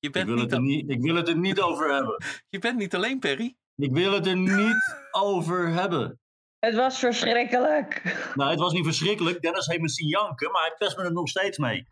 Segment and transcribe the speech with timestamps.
[0.00, 1.94] Je Ik bent, wil, niet, het er al- niet, ik wil het er niet over
[1.94, 2.24] hebben.
[2.48, 3.54] je bent niet alleen, Perry.
[3.76, 6.20] Ik wil het er niet over hebben.
[6.58, 8.02] Het was verschrikkelijk.
[8.34, 9.42] Nou, het was niet verschrikkelijk.
[9.42, 11.86] Dennis heeft me zien janken, maar hij pest me er nog steeds mee.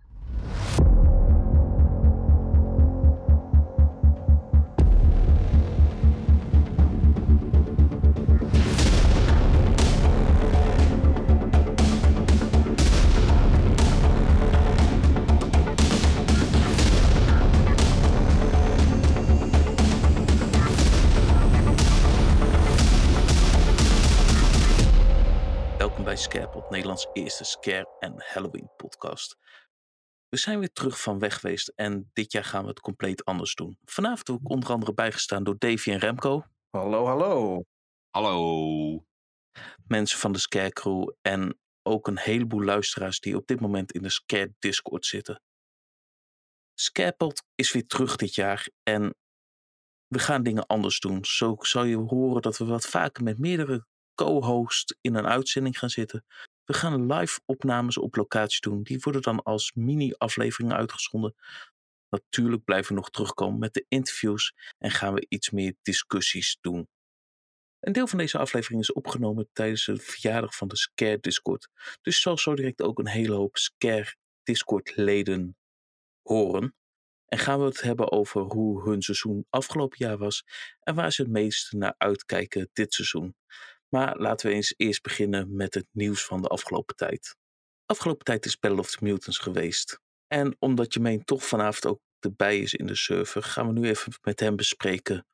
[26.70, 29.36] Nederlands eerste scare- en Halloween podcast.
[30.28, 33.54] We zijn weer terug van weg geweest en dit jaar gaan we het compleet anders
[33.54, 33.78] doen.
[33.84, 37.64] Vanavond word ik onder andere bijgestaan door Davy en Remco, Hallo, hallo.
[38.10, 39.04] Hallo.
[39.86, 44.02] mensen van de Scare Crew en ook een heleboel luisteraars die op dit moment in
[44.02, 45.42] de Scare Discord zitten.
[46.74, 49.14] Scarepot is weer terug dit jaar en
[50.06, 51.24] we gaan dingen anders doen.
[51.24, 55.90] Zo zal je horen dat we wat vaker met meerdere co-hosts in een uitzending gaan
[55.90, 56.24] zitten.
[56.68, 58.82] We gaan live opnames op locatie doen.
[58.82, 61.34] Die worden dan als mini-afleveringen uitgezonden.
[62.08, 66.88] Natuurlijk blijven we nog terugkomen met de interviews en gaan we iets meer discussies doen.
[67.80, 71.68] Een deel van deze aflevering is opgenomen tijdens de verjaardag van de Scare Discord.
[72.02, 75.56] Dus zal zo direct ook een hele hoop Scare Discord leden
[76.22, 76.74] horen.
[77.26, 80.44] En gaan we het hebben over hoe hun seizoen afgelopen jaar was
[80.80, 83.36] en waar ze het meest naar uitkijken dit seizoen.
[83.88, 87.36] Maar laten we eens eerst beginnen met het nieuws van de afgelopen tijd.
[87.86, 90.00] Afgelopen tijd is Battle of the Mutants geweest.
[90.26, 94.12] En omdat Jermaine toch vanavond ook erbij is in de server, gaan we nu even
[94.22, 95.26] met hem bespreken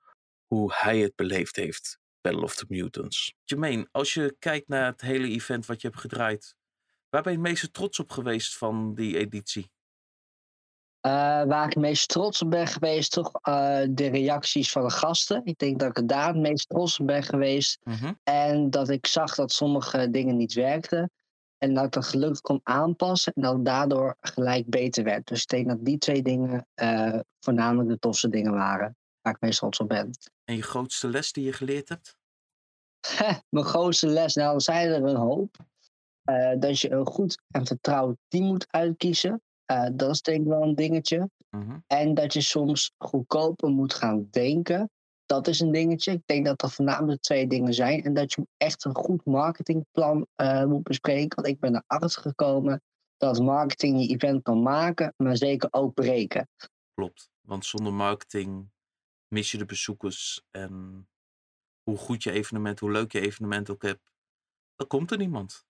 [0.47, 3.35] hoe hij het beleefd heeft, Battle of the Mutants.
[3.45, 6.55] Jermaine, als je kijkt naar het hele event wat je hebt gedraaid,
[7.09, 9.71] waar ben je het meeste trots op geweest van die editie?
[11.05, 11.11] Eh,
[11.43, 15.41] waar ik het meest trots op ben geweest, toch eh, de reacties van de gasten.
[15.45, 17.79] Ik denk dat ik daar het meest trots op ben geweest.
[18.23, 21.11] En dat ik zag dat sommige dingen niet werkten.
[21.59, 23.33] En dat ik dat gelukkig kon aanpassen.
[23.33, 25.27] En dat het daardoor gelijk beter werd.
[25.27, 28.97] Dus ik denk dat die twee dingen eh, voornamelijk de tofste dingen waren.
[29.21, 30.11] Waar ik meest trots op ben.
[30.45, 32.17] En je grootste les die je geleerd hebt?
[33.49, 35.57] Mijn grootste les, nou, er zijn er een hoop.
[36.59, 39.43] Dat je een goed en vertrouwd team moet uitkiezen.
[39.65, 41.31] Eh, dat is denk ik wel een dingetje.
[41.51, 41.79] Mhm.
[41.87, 44.91] En dat je soms goedkoper moet gaan denken.
[45.27, 46.13] Dat is een dingetje.
[46.13, 48.03] Ik denk dat dat voornamelijk twee dingen zijn.
[48.03, 51.43] En dat je echt een goed marketingplan eh, moet bespreken.
[51.43, 52.83] Want ik ben erachter gekomen
[53.17, 56.49] dat marketing je event kan maken, maar zeker ook breken.
[56.95, 58.71] Klopt, want zonder marketing
[59.29, 61.07] mis je de bezoekers en
[61.83, 64.11] hoe goed je evenement, hoe leuk je evenement ook hebt,
[64.77, 65.67] dan komt er niemand.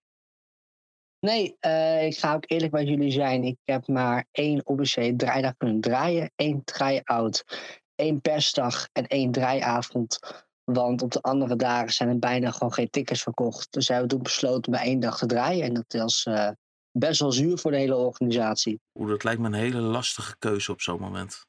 [1.25, 3.45] Nee, eh, ik ga ook eerlijk met jullie zijn.
[3.45, 6.33] Ik heb maar één officiële draaidag kunnen draaien.
[6.37, 7.45] één try-out,
[7.95, 10.19] één persdag en één draaiavond.
[10.65, 13.73] Want op de andere dagen zijn er bijna gewoon geen tickets verkocht.
[13.73, 15.65] Dus hebben we toen besloten maar één dag te draaien.
[15.65, 16.51] En dat was eh,
[16.91, 18.81] best wel zuur voor de hele organisatie.
[18.99, 21.47] Oeh, dat lijkt me een hele lastige keuze op zo'n moment.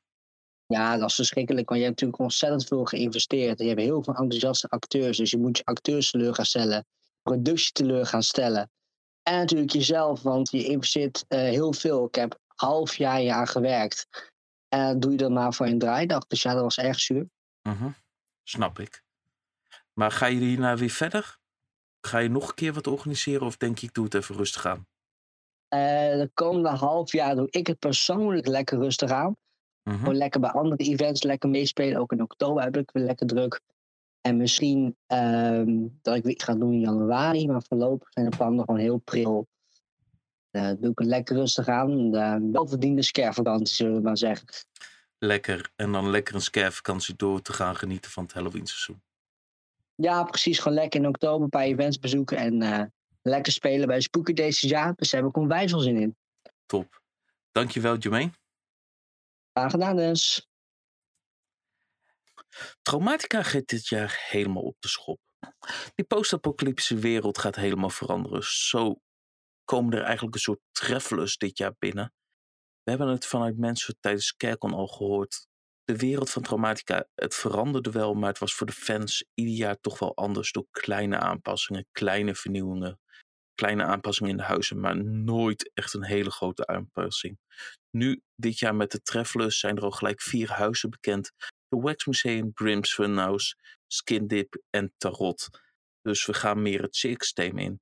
[0.65, 3.59] Ja, dat is verschrikkelijk, want je hebt natuurlijk ontzettend veel geïnvesteerd.
[3.59, 6.85] Je hebt heel veel enthousiaste acteurs, dus je moet je acteurs teleur gaan stellen,
[7.21, 8.69] productie teleur gaan stellen.
[9.27, 12.05] En natuurlijk jezelf, want je investeert eh, heel veel.
[12.05, 14.07] Ik heb half jaar jaar gewerkt.
[14.67, 16.27] En dat doe je dan maar voor een draaidag.
[16.27, 17.29] Dus ja, dat was erg zuur.
[17.61, 17.89] Mhm,
[18.43, 19.03] Snap ik.
[19.93, 21.37] Maar ga je hierna weer verder?
[22.01, 24.65] Ga je nog een keer wat organiseren of denk je ik doe het even rustig
[24.65, 24.87] aan?
[25.67, 25.79] Eh,
[26.19, 29.35] de komende half jaar doe ik het persoonlijk lekker rustig aan.
[29.83, 29.97] Mhm.
[29.97, 31.99] Gewoon lekker bij andere events lekker meespelen.
[31.99, 33.61] Ook in oktober heb ik weer lekker druk.
[34.25, 37.47] En misschien ehm, dat ik weer iets ga doen in januari.
[37.47, 39.47] Maar voorlopig zijn de plannen gewoon heel pril.
[40.51, 42.11] Eh doe ik het lekker rustig aan.
[42.11, 44.47] De welverdiende scarevakantie, zullen we maar zeggen.
[45.17, 45.71] Lekker.
[45.75, 49.01] En dan lekker een scarevakantie door te gaan genieten van het Halloween seizoen.
[49.95, 50.59] Ja, precies.
[50.59, 52.37] Gewoon lekker in oktober een paar events bezoeken.
[52.37, 52.83] En eh,
[53.21, 54.93] lekker spelen bij Spooky Days dit jaar.
[54.95, 56.15] Dus daar heb ik onwijs veel zin in.
[56.65, 57.01] Top.
[57.51, 58.31] Dankjewel Jermaine.
[59.53, 60.49] Graag gedaan dus.
[62.81, 65.19] Traumatica gaat dit jaar helemaal op de schop.
[65.95, 68.43] Die post-apocalyptische wereld gaat helemaal veranderen.
[68.43, 68.99] Zo
[69.63, 72.13] komen er eigenlijk een soort travelers dit jaar binnen.
[72.83, 75.47] We hebben het vanuit mensen tijdens Kerkon al gehoord.
[75.83, 79.79] De wereld van Traumatica, het veranderde wel, maar het was voor de fans ieder jaar
[79.79, 82.99] toch wel anders door kleine aanpassingen, kleine vernieuwingen,
[83.53, 87.39] kleine aanpassingen in de huizen, maar nooit echt een hele grote aanpassing.
[87.89, 91.31] Nu, dit jaar met de Travelers, zijn er al gelijk vier huizen bekend
[91.81, 93.55] Wax Museum, Grimm's Funhouse,
[93.87, 95.49] Skin Dip en Tarot.
[96.01, 97.79] Dus we gaan meer het circus-thema in.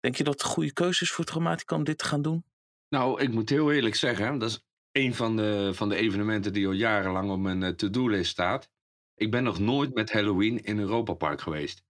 [0.00, 2.44] Denk je dat het een goede keuze is voor Traumatica om dit te gaan doen?
[2.88, 6.66] Nou, ik moet heel eerlijk zeggen, dat is een van de, van de evenementen die
[6.66, 8.70] al jarenlang op mijn to-do-list staat.
[9.14, 11.84] Ik ben nog nooit met Halloween in Europa Park geweest.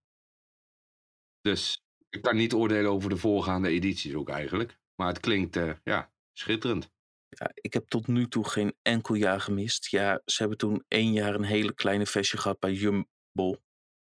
[1.41, 4.79] Dus ik kan niet oordelen over de voorgaande edities ook eigenlijk.
[4.95, 6.91] Maar het klinkt uh, ja, schitterend.
[7.29, 9.91] Ja, ik heb tot nu toe geen enkel jaar gemist.
[9.91, 13.63] Ja, ze hebben toen één jaar een hele kleine festje gehad bij Jumbo.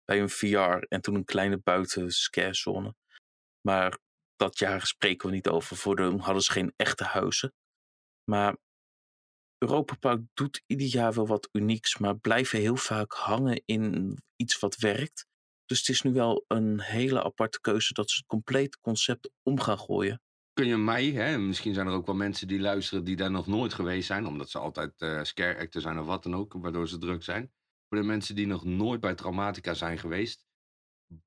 [0.06, 2.96] Bij een VR en toen een kleine buiten scarezone.
[3.62, 3.98] Maar
[4.36, 5.78] dat jaar spreken we niet over.
[5.78, 7.54] Voor de hadden ze geen echte huizen.
[8.24, 8.58] Maar
[9.58, 14.60] Europa Park doet ieder jaar wel wat unieks, maar blijven heel vaak hangen in iets
[14.60, 15.26] wat werkt.
[15.66, 19.60] Dus het is nu wel een hele aparte keuze dat ze het complete concept om
[19.60, 20.22] gaan gooien.
[20.54, 23.48] Kun je mij, hè, misschien zijn er ook wel mensen die luisteren die daar nog
[23.48, 26.98] nooit geweest zijn, omdat ze altijd uh, scare zijn of wat dan ook, waardoor ze
[26.98, 27.52] druk zijn.
[27.90, 30.46] Voor de mensen die nog nooit bij Traumatica zijn geweest,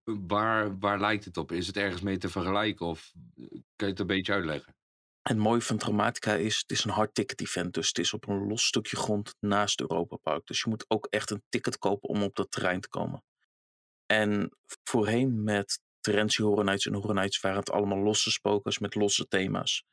[0.04, 1.52] waar, waar lijkt het op?
[1.52, 4.76] Is het ergens mee te vergelijken of eh, kun je het een beetje uitleggen?
[5.22, 7.74] Het mooie van Traumatica is, het is een hard ticket event.
[7.74, 10.46] Dus het is op een los stukje grond naast Europa Park.
[10.46, 13.24] Dus je moet ook echt een ticket kopen om op dat terrein te komen.
[14.06, 19.84] En voorheen met Terentie en Nights waren het allemaal losse spokers met losse thema's.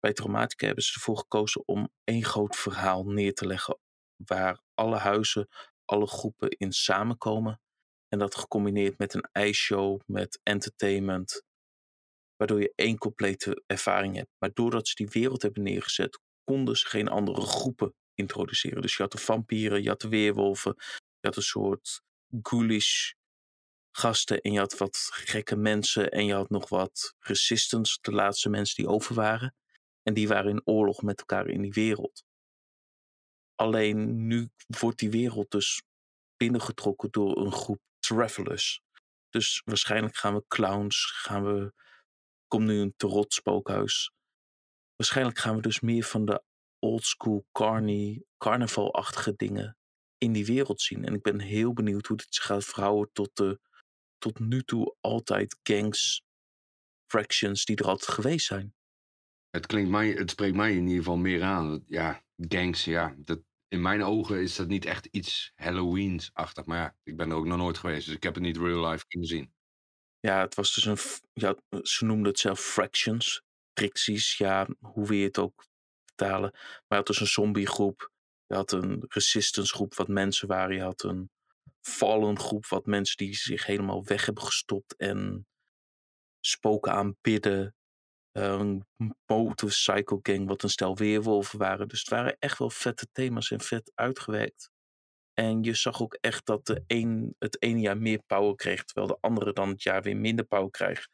[0.00, 3.78] Bij Traumatica hebben ze ervoor gekozen om één groot verhaal neer te leggen.
[4.16, 5.48] Waar alle huizen,
[5.84, 7.60] alle groepen in samenkomen.
[8.08, 11.42] En dat gecombineerd met een ijsshow, met entertainment,
[12.36, 14.30] waardoor je één complete ervaring hebt.
[14.38, 18.82] Maar doordat ze die wereld hebben neergezet, konden ze geen andere groepen introduceren.
[18.82, 22.02] Dus je had de vampieren, je had de weerwolven, je had een soort
[22.42, 23.12] ghoulish
[23.96, 28.48] gasten en je had wat gekke mensen en je had nog wat resistance, de laatste
[28.48, 29.54] mensen die over waren.
[30.02, 32.24] En die waren in oorlog met elkaar in die wereld.
[33.54, 35.82] Alleen nu wordt die wereld dus
[36.36, 38.82] binnengetrokken door een groep travelers.
[39.30, 41.72] Dus waarschijnlijk gaan we clowns, gaan we
[42.46, 44.12] komt nu een tarot spookhuis.
[44.96, 46.42] Waarschijnlijk gaan we dus meer van de
[46.78, 49.76] oldschool carny, carnavalachtige dingen
[50.18, 51.04] in die wereld zien.
[51.04, 53.60] En ik ben heel benieuwd hoe dit zich gaat verhouden tot de
[54.24, 56.22] tot nu toe altijd gangs,
[57.10, 58.74] fractions die er altijd geweest zijn.
[59.50, 61.84] Het klinkt mij, het spreekt mij in ieder geval meer aan.
[61.86, 63.14] Ja, gangs, ja.
[63.18, 66.64] Dat, in mijn ogen is dat niet echt iets Halloweens-achtig.
[66.64, 68.90] Maar ja, ik ben er ook nog nooit geweest, dus ik heb het niet real
[68.90, 69.52] life kunnen zien.
[70.20, 71.20] Ja, het was dus een.
[71.32, 73.42] Ja, ze noemden het zelf fractions.
[73.78, 75.64] Fricties, ja, hoe wil je het ook
[76.04, 76.50] vertalen.
[76.52, 78.12] Maar je had dus een zombiegroep.
[78.46, 80.76] Je had een resistance groep wat mensen waren.
[80.76, 81.30] Je had een
[81.86, 85.46] fallen groep wat mensen die zich helemaal weg hebben gestopt en
[86.40, 87.74] spoken aanbidden.
[88.32, 88.86] Een
[89.26, 91.88] motorcycle gang wat een stel weerwolven waren.
[91.88, 94.70] Dus het waren echt wel vette thema's en vet uitgewerkt.
[95.34, 99.06] En je zag ook echt dat de een het ene jaar meer power kreeg, terwijl
[99.06, 101.08] de andere dan het jaar weer minder power krijgt.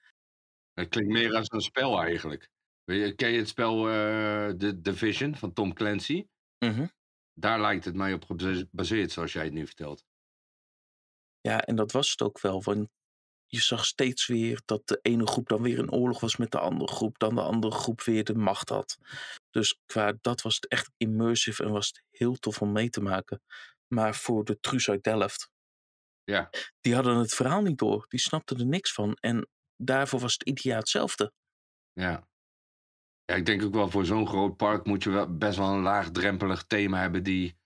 [0.73, 2.49] Het klinkt meer als een spel eigenlijk.
[2.85, 6.27] Ken je het spel uh, The Division van Tom Clancy?
[6.59, 6.87] Mhm.
[7.33, 10.05] Daar lijkt het mij op gebaseerd, zoals jij het nu vertelt.
[11.41, 12.63] Ja, en dat was het ook wel.
[12.63, 12.89] Want
[13.47, 16.59] je zag steeds weer dat de ene groep dan weer in oorlog was met de
[16.59, 17.19] andere groep.
[17.19, 18.99] Dan de andere groep weer de macht had.
[19.51, 23.01] Dus qua dat was het echt immersive en was het heel tof om mee te
[23.01, 23.43] maken.
[23.87, 25.51] Maar voor de Truus uit Delft.
[26.25, 26.51] Ja.
[26.81, 28.05] Die hadden het verhaal niet door.
[28.09, 29.15] Die snapten er niks van.
[29.15, 31.33] En daarvoor was het ieder hetzelfde.
[31.93, 32.29] Ja.
[33.25, 35.83] Ja, ik denk ook wel voor zo'n groot park moet je wel best wel een
[35.83, 37.59] laagdrempelig thema hebben die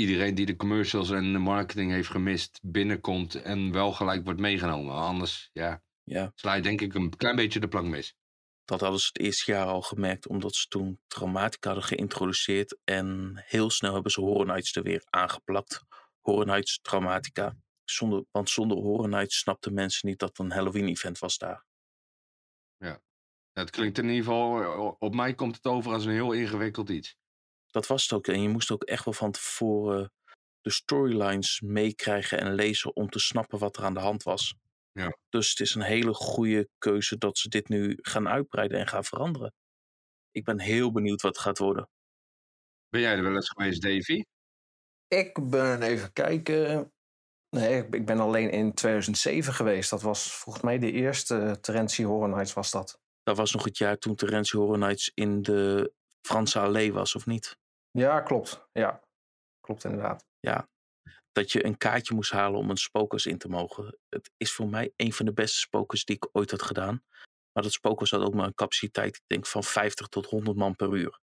[0.00, 4.94] iedereen die de commercials en de marketing heeft gemist binnenkomt en wel gelijk wordt meegenomen.
[4.94, 6.32] Anders, ja, ja.
[6.34, 8.14] sla je denk ik een klein beetje de plank mis.
[8.64, 12.78] Dat hadden ze het eerste jaar al gemerkt, omdat ze toen Traumatica hadden geïntroduceerd.
[12.84, 15.82] En heel snel hebben ze Nights er weer aangeplakt.
[16.22, 17.56] Nights Traumatica.
[17.84, 21.64] Zonder, want zonder Nights snapten mensen niet dat het een Halloween-event was daar.
[22.76, 23.00] Ja,
[23.52, 27.16] het klinkt in ieder geval, op mij komt het over als een heel ingewikkeld iets.
[27.78, 28.26] Dat was het ook.
[28.26, 30.12] En je moest ook echt wel van tevoren
[30.60, 34.54] de storylines meekrijgen en lezen om te snappen wat er aan de hand was.
[34.92, 35.16] Ja.
[35.28, 39.04] Dus het is een hele goede keuze dat ze dit nu gaan uitbreiden en gaan
[39.04, 39.52] veranderen.
[40.30, 41.88] Ik ben heel benieuwd wat het gaat worden.
[42.88, 44.24] Ben jij er wel eens geweest, Davy?
[45.08, 46.92] Ik ben even kijken.
[47.50, 49.90] Nee, ik ben alleen in 2007 geweest.
[49.90, 53.00] Dat was volgens mij de eerste Terentie Horror Nights was dat.
[53.22, 55.92] Dat was nog het jaar toen Terentie Horror Nights in de
[56.28, 57.56] Franse Allee was, of niet?
[57.98, 58.68] Ja, klopt.
[58.72, 59.00] Ja,
[59.60, 60.24] klopt inderdaad.
[60.40, 60.68] Ja,
[61.32, 63.98] dat je een kaartje moest halen om een spokers in te mogen.
[64.08, 67.02] Het is voor mij een van de beste spokers die ik ooit had gedaan.
[67.52, 70.76] Maar dat spokers had ook maar een capaciteit, ik denk, van 50 tot 100 man
[70.76, 71.20] per uur.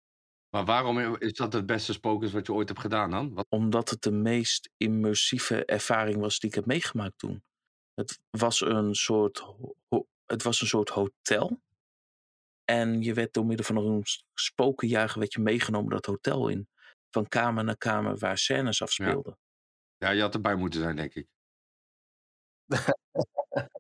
[0.50, 3.34] Maar waarom is dat het beste spokers wat je ooit hebt gedaan dan?
[3.34, 3.46] Wat?
[3.50, 7.44] Omdat het de meest immersieve ervaring was die ik heb meegemaakt toen.
[7.94, 9.46] Het was een soort,
[10.26, 11.62] het was een soort hotel.
[12.72, 16.68] En je werd door middel van een spokenjager werd je meegenomen dat hotel in.
[17.10, 19.38] Van kamer naar kamer waar scènes afspeelden.
[19.98, 21.28] Ja, je had erbij moeten zijn, denk ik.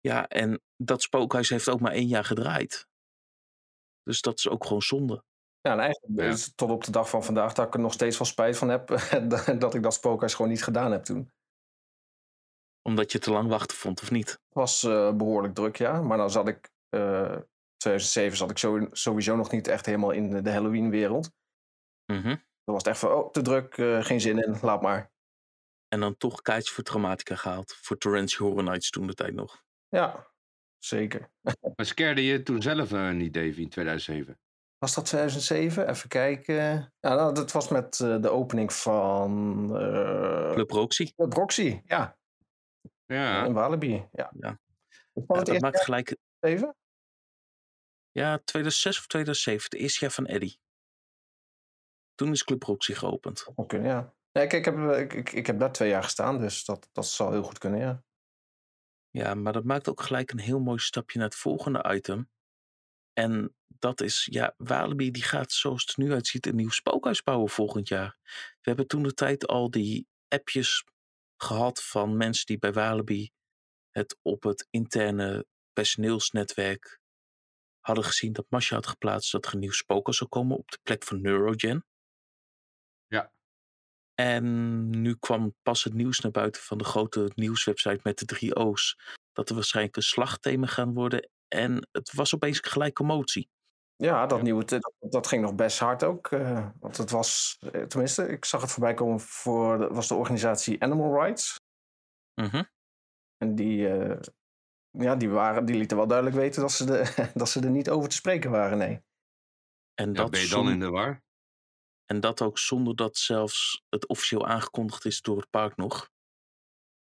[0.00, 2.86] Ja, en dat spookhuis heeft ook maar één jaar gedraaid.
[4.02, 5.24] Dus dat is ook gewoon zonde.
[5.60, 6.28] Ja, en eigenlijk Ja.
[6.28, 8.58] is het tot op de dag van vandaag dat ik er nog steeds wel spijt
[8.58, 8.86] van heb
[9.60, 11.30] dat ik dat spookhuis gewoon niet gedaan heb toen.
[12.82, 14.30] Omdat je te lang wachten vond, of niet?
[14.30, 16.02] Het was eh, behoorlijk druk, ja.
[16.02, 17.38] Maar dan zat ik, eh
[17.78, 21.30] 2007 zat ik zo- sowieso nog niet echt helemaal in de, Halloween-wereld.
[22.12, 22.28] Mhm.
[22.28, 25.10] Dan was het echt van, oh, te druk, eh, geen zin in, laat maar.
[25.88, 27.74] En dan toch kaartjes voor Traumatica gehaald.
[27.74, 29.64] Voor Torrential Horror Nights toen de tijd nog.
[29.88, 30.26] Ja,
[30.78, 31.30] zeker.
[31.76, 34.38] Maar scared je toen zelf eh, niet, Davy, in 2007?
[34.78, 35.88] Was dat 2007?
[35.88, 36.54] Even kijken.
[37.00, 41.12] Ja, nou, dat was met eh, de opening van uh, Club Roxy.
[41.14, 42.16] Club Roxy, ja.
[43.06, 43.44] Ja.
[43.44, 44.32] In Walibi, ja.
[44.40, 44.58] Ja.
[45.12, 46.16] Dat maakt gelijk...
[46.40, 46.76] even?
[48.10, 49.64] Ja, 2006 of 2007.
[49.64, 50.60] Het eerste jaar van Eddie.
[52.14, 53.46] Toen is Club Roxy geopend.
[53.66, 54.14] Kunnen, ja.
[54.32, 56.88] Nee, ik, ik, heb, eh, ik, ik, ik heb daar twee jaar gestaan, dus dat,
[56.92, 58.04] dat zal heel goed kunnen, ja.
[59.10, 62.30] Ja, maar dat maakt ook gelijk een heel mooi stapje naar het volgende item.
[63.12, 67.22] En dat is, ja, Walibi die gaat zoals het er nu uitziet een nieuw spookhuis
[67.22, 68.16] bouwen volgend jaar.
[68.60, 70.84] We hebben toen de tijd al die appjes
[71.36, 73.30] gehad van mensen die bij Walibi
[73.90, 77.00] het op het interne personeelsnetwerk
[77.88, 80.78] hadden gezien dat Masha had geplaatst dat er een nieuw spookhuis zou komen op de
[80.82, 81.84] plek van Neurogen.
[83.06, 83.32] Ja.
[84.14, 88.54] En nu kwam pas het nieuws naar buiten van de grote nieuwswebsite met de drie
[88.56, 88.98] O's.
[89.32, 91.30] Dat er waarschijnlijk een slagthema gaan worden.
[91.48, 93.48] En het was opeens gelijk commotie.
[93.96, 94.44] Ja, dat Ja.
[94.44, 96.26] nieuwe, dat, dat ging nog best hard ook.
[96.26, 100.14] eh, want het was, eh, tenminste, ik zag het voorbij komen voor, de, was de
[100.14, 101.56] organisatie Animal Rights.
[102.34, 102.62] Mhm.
[103.36, 104.20] En die, eh,
[104.90, 107.90] ja, die, waren, die lieten wel duidelijk weten dat ze, de, dat ze er niet
[107.90, 109.02] over te spreken waren, nee.
[109.94, 111.22] En, Ja, dat ben je dan in de war?
[112.10, 116.10] en dat ook zonder dat zelfs het officieel aangekondigd is door het park nog.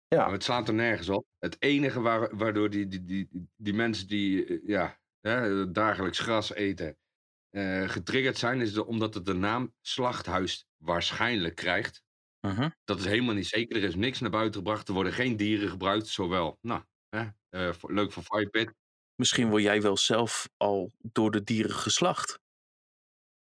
[0.08, 1.26] Ja, Maar het slaat er nergens op.
[1.38, 6.52] Het enige waar, waardoor die, die, die, die mensen die eh, ja, hè, dagelijks gras
[6.52, 6.96] eten
[7.50, 12.02] eh, getriggerd zijn, is de, omdat het de naam slachthuis waarschijnlijk krijgt.
[12.40, 12.68] Mhm.
[12.84, 13.76] Dat is helemaal niet zeker.
[13.76, 14.88] Er is niks naar buiten gebracht.
[14.88, 16.06] Er worden geen dieren gebruikt.
[16.06, 17.28] Zowel, nou, hè,
[17.74, 18.74] voor- leuk voor Firepit.
[19.14, 22.38] Misschien word jij wel zelf al door de dieren geslacht.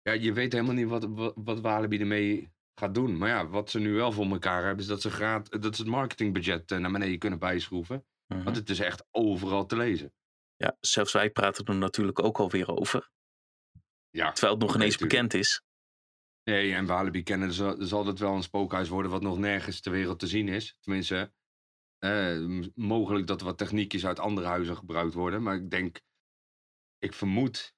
[0.02, 3.18] Ja, je weet helemaal niet wat, wat, wat Walibi ermee gaat doen.
[3.18, 5.82] Maar ja, wat ze nu wel voor elkaar hebben, is dat ze, graad, dat ze
[5.82, 8.06] het marketingbudget eh, naar beneden kunnen bijschroeven.
[8.28, 8.44] Mhm.
[8.44, 10.14] Want het is echt overal te lezen.
[10.56, 13.10] Ja, zelfs wij praten er natuurlijk ook alweer over.
[14.10, 15.12] Ja, Terwijl het nog ineens tuurlijk.
[15.12, 15.62] bekend is.
[16.44, 19.92] Nee, en Walibi kennen zal, zal het wel een spookhuis worden wat nog nergens ter
[19.92, 20.78] wereld te zien is.
[20.80, 21.34] Tenminste,
[22.06, 25.44] eh, mogelijk dat er wat techniekjes uit andere huizen gebruikt worden.
[25.44, 26.02] Maar ik denk,
[27.00, 27.76] ik vermoed,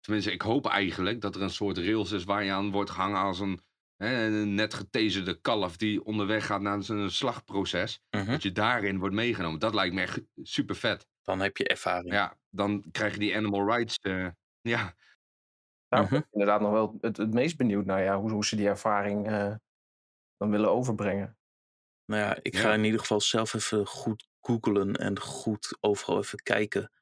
[0.00, 3.20] tenminste ik hoop eigenlijk dat er een soort rails is waar je aan wordt gehangen
[3.20, 3.60] als een,
[3.96, 8.00] hè, een net getaserde kalf die onderweg gaat naar zijn slagproces.
[8.10, 8.30] Mhm.
[8.30, 9.60] Dat je daarin wordt meegenomen.
[9.60, 11.06] Dat lijkt me echt super vet.
[11.22, 12.12] Dan heb je ervaring.
[12.12, 13.98] Ja, dan krijg je die animal rights.
[13.98, 14.28] eh,
[14.60, 14.94] ja,
[15.88, 16.10] daar Mhm.
[16.10, 18.68] ben ik inderdaad nog wel het, het meest benieuwd naar, ja, hoe, hoe ze die
[18.68, 19.54] ervaring eh,
[20.36, 21.36] dan willen overbrengen.
[22.06, 22.74] Nou ja, ik ga Ja.
[22.74, 26.92] in ieder geval zelf even goed googlen en goed overal even kijken.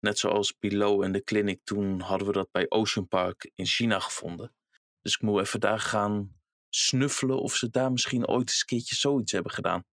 [0.00, 3.98] Net zoals Below en de Clinic, toen hadden we dat bij Ocean Park in China
[4.00, 4.54] gevonden.
[5.00, 6.36] Dus ik moet even daar gaan
[6.68, 9.84] snuffelen of ze daar misschien ooit eens een keertje zoiets hebben gedaan.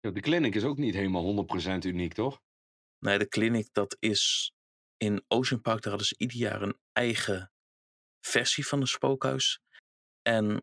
[0.00, 2.42] Ja, de clinic is ook niet helemaal 100% uniek, toch?
[2.98, 4.52] Nee, de Clinic, dat is
[4.96, 7.52] in Ocean Park, daar hadden ze ieder jaar een eigen
[8.20, 9.60] versie van een spookhuis.
[10.22, 10.62] En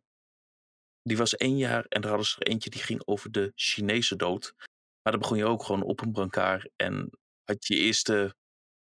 [1.07, 4.15] die was één jaar en daar hadden ze er eentje die ging over de Chinese
[4.15, 4.53] dood.
[5.01, 7.09] Maar dan begon je ook gewoon op een brancard en
[7.43, 8.35] had je eerste,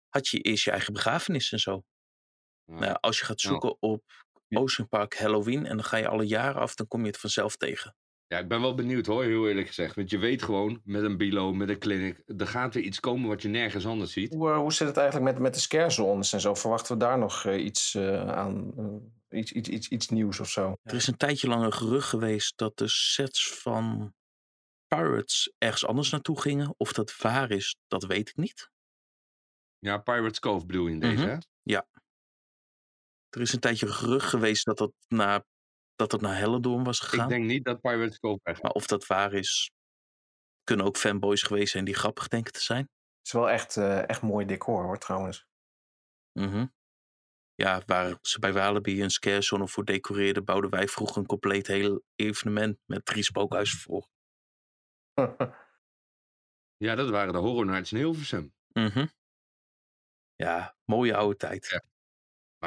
[0.10, 1.84] had je eerst je eigen begrafenis en zo.
[2.66, 3.50] Nou als je gaat Ja.
[3.50, 4.04] zoeken op
[4.50, 7.56] Ocean Park Halloween en dan ga je alle jaren af, dan kom je het vanzelf
[7.56, 7.96] tegen.
[8.28, 9.96] Ja, ik ben wel benieuwd hoor, heel eerlijk gezegd.
[9.96, 13.30] Want je weet gewoon, met een bilo, met een clinic, er gaat weer iets komen
[13.30, 14.34] wat je nergens anders ziet.
[14.34, 16.54] Hoe, eh, hoe zit het eigenlijk met, met de scare zones en zo?
[16.56, 18.74] Verwachten we daar nog eh, iets eh, aan,
[19.30, 20.78] eh, iets, iets, iets, iets nieuws of zo?
[20.84, 24.14] Er is een tijdje lang een gerucht geweest dat de sets van
[24.88, 26.74] Pirates ergens anders naartoe gingen.
[26.78, 28.70] Of dat waar is, dat weet ik niet.
[29.80, 31.28] Ja, Pirates Cove bedoel je in deze, Mhm.
[31.28, 31.38] hè?
[33.30, 35.44] Er is een tijdje een gerucht geweest dat dat naar,
[35.98, 37.30] dat het naar Hellendoorn was Ik gegaan.
[37.30, 39.72] denk niet dat Pirates Cove weg Maar of dat waar is,
[40.64, 42.82] kunnen ook fanboys geweest zijn die grappig denken te zijn.
[42.82, 45.46] Het is wel echt, eh, echt mooi decor hoor, trouwens.
[46.34, 46.66] Mhm.
[47.56, 51.68] Ja, waar ze bij Walibi een scare zone voor decoreerden, bouwden wij vroeger een compleet
[51.68, 54.08] heel evenement met drie spookhuizen voor.
[56.78, 58.54] Ja, dat waren de Horror Nights in Hilversum.
[58.74, 59.08] Mhm.
[60.36, 61.66] Ja, mooie oude tijd.
[61.70, 61.82] Ja.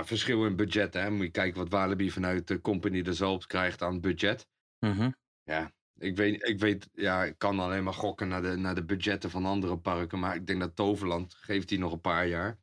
[0.00, 1.10] Maar verschil in budget, hè?
[1.10, 4.48] Moet je kijken wat Walibi vanuit de company de Zalp krijgt aan budget.
[4.78, 5.10] Mhm.
[5.42, 8.84] Ja, ik weet, ik weet, ja, ik kan alleen maar gokken naar de, naar de
[8.84, 10.18] budgetten van andere parken.
[10.18, 12.58] Maar ik denk dat Toverland, geeft die nog een paar jaar.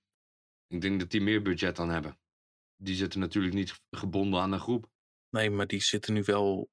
[0.68, 2.20] Ik denk dat die meer budget dan hebben.
[2.76, 4.90] Die zitten natuurlijk niet gebonden aan een groep.
[5.30, 6.70] Nee, maar die zitten nu wel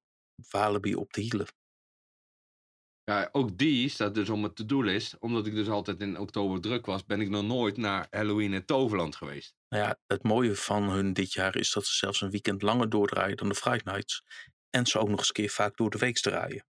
[0.49, 1.47] Walibi op de hielen.
[3.05, 5.17] Ja, ook die staat dus op mijn to-do-list.
[5.19, 8.65] Omdat ik dus altijd in oktober druk was, ben ik nog nooit naar Halloween in
[8.65, 9.55] Toverland geweest.
[9.69, 12.89] Nou ja, het mooie van hun dit jaar is dat ze zelfs een weekend langer
[12.89, 14.23] doordraaien dan de Friday Nights.
[14.69, 16.65] En ze ook nog eens een keer vaak door de week draaien.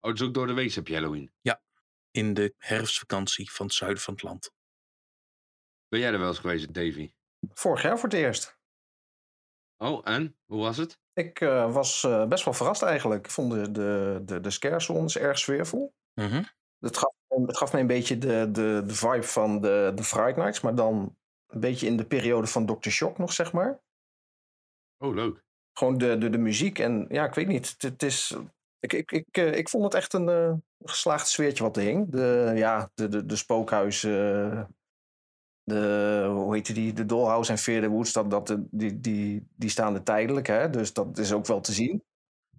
[0.00, 1.32] Oh, dus ook door de week heb je Halloween?
[1.40, 1.62] Ja,
[2.10, 4.50] in de herfstvakantie van het zuiden van het land.
[5.88, 7.12] Ben jij er wel eens geweest, Davy?
[7.54, 8.58] Vorig jaar voor het eerst.
[9.76, 10.38] Oh, en?
[10.44, 11.00] Hoe was het?
[11.18, 13.24] Ik uh, was uh, best wel verrast eigenlijk.
[13.24, 15.92] Ik vond de, de, de, de scare zones erg sfeervol.
[16.14, 16.44] Mm -hmm.
[16.80, 17.12] het, gaf,
[17.46, 20.74] het gaf me een beetje de, de, de vibe van de, de Fright Nights, maar
[20.74, 22.88] dan een beetje in de periode van Dr.
[22.88, 23.80] Shock nog, zeg maar.
[24.98, 25.44] Oh, leuk.
[25.72, 27.68] Gewoon de, de, de muziek en ja, ik weet niet.
[27.70, 28.36] Het, het is,
[28.80, 30.52] ik, ik, ik, uh, ik vond het echt een uh,
[30.84, 32.10] geslaagd sfeertje wat er hing.
[32.10, 34.62] De, ja, de, de, de spookhuis, uh,
[35.68, 39.70] de, hoe heet die, de Dollhouse en Fear the Woods, dat, dat, die, die, die
[39.70, 40.70] staan er tijdelijk, hè?
[40.70, 42.04] dus dat is ook wel te zien.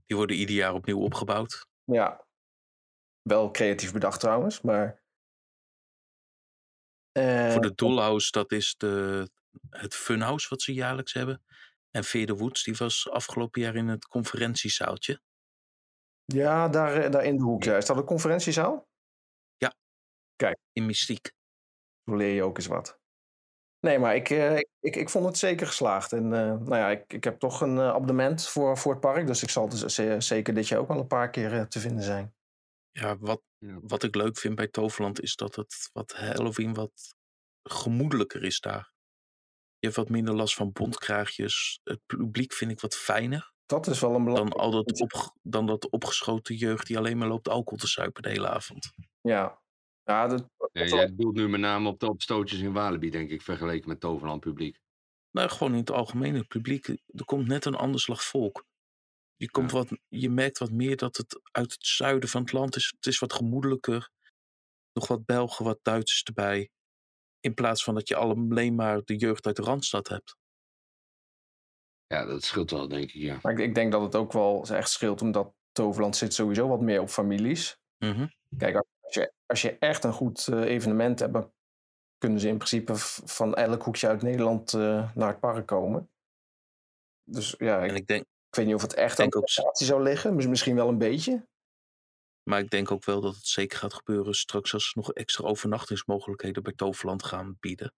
[0.05, 1.67] Die worden ieder jaar opnieuw opgebouwd.
[1.83, 2.25] Ja,
[3.21, 5.01] wel creatief bedacht trouwens, maar...
[7.17, 9.29] Uh, Voor de Dollhouse, dat is de,
[9.69, 11.43] het funhouse wat ze jaarlijks hebben.
[11.91, 15.21] En Fear the Woods, die was afgelopen jaar in het conferentiezaaltje.
[16.25, 17.63] Ja, daar, daar in de hoek.
[17.63, 17.77] Ja.
[17.77, 18.87] Is dat een conferentiezaal?
[19.57, 19.75] Ja.
[20.35, 20.57] Kijk.
[20.71, 21.33] In Mystiek.
[22.09, 22.99] Zo leer je ook eens wat.
[23.79, 26.13] Nee, maar ik, uh, ik, ik, ik, vond het zeker geslaagd.
[26.13, 29.27] En uh, nou ja, ik, ik heb toch een uh, abonnement voor, voor het park.
[29.27, 32.33] Dus ik zal dus zeker dit jaar ook wel een paar keer te vinden zijn.
[32.91, 33.41] Ja wat,
[33.81, 37.15] wat ik leuk vind bij Toverland is dat het wat Halloween wat
[37.63, 38.91] gemoedelijker is daar.
[39.79, 41.79] Je hebt wat minder last van bondkraagjes.
[41.83, 43.53] Het publiek vind ik wat fijner.
[43.65, 44.55] Dat is wel een belangrijk.
[44.55, 48.23] Dan, al dat op, dan dat opgeschoten jeugd die alleen maar loopt alcohol te suipen
[48.23, 48.91] de hele avond.
[49.21, 49.61] Ja.
[50.03, 53.41] Ja, dat, ja, jij doelt nu met name op de opstootjes in Walibi, denk ik,
[53.41, 54.79] vergeleken met Toverland publiek.
[55.31, 56.35] Nou, gewoon in het algemeen.
[56.35, 58.65] Het publiek, er komt net een ander slag volk.
[59.35, 59.77] Je, komt ja.
[59.77, 62.93] wat, je merkt wat meer dat het uit het zuiden van het land is.
[62.95, 64.09] Het is wat gemoedelijker.
[64.93, 66.69] Nog wat Belgen, wat Duitsers erbij.
[67.39, 70.37] In plaats van dat je alleen maar de jeugd uit de Randstad hebt.
[72.07, 73.39] Ja, dat scheelt wel, denk ik, ja.
[73.41, 76.81] Maar ik, ik denk dat het ook wel echt scheelt, omdat Toverland zit sowieso wat
[76.81, 77.77] meer op families.
[77.97, 78.33] Mm -hmm.
[78.57, 81.47] Kijk, als je, als je echt een goed uh, evenement hebt,
[82.17, 82.93] kunnen ze in principe
[83.25, 86.09] van elk hoekje uit Nederland uh, naar het park komen.
[87.23, 90.03] Dus ja, ik, en ik, denk, ik weet niet of het echt aan de zou
[90.03, 90.35] liggen.
[90.49, 91.47] Misschien wel een beetje.
[92.43, 95.47] Maar ik denk ook wel dat het zeker gaat gebeuren straks als ze nog extra
[95.47, 97.93] overnachtingsmogelijkheden bij Toverland gaan bieden.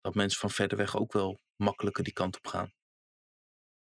[0.00, 2.72] Dat mensen van verder weg ook wel makkelijker die kant op gaan.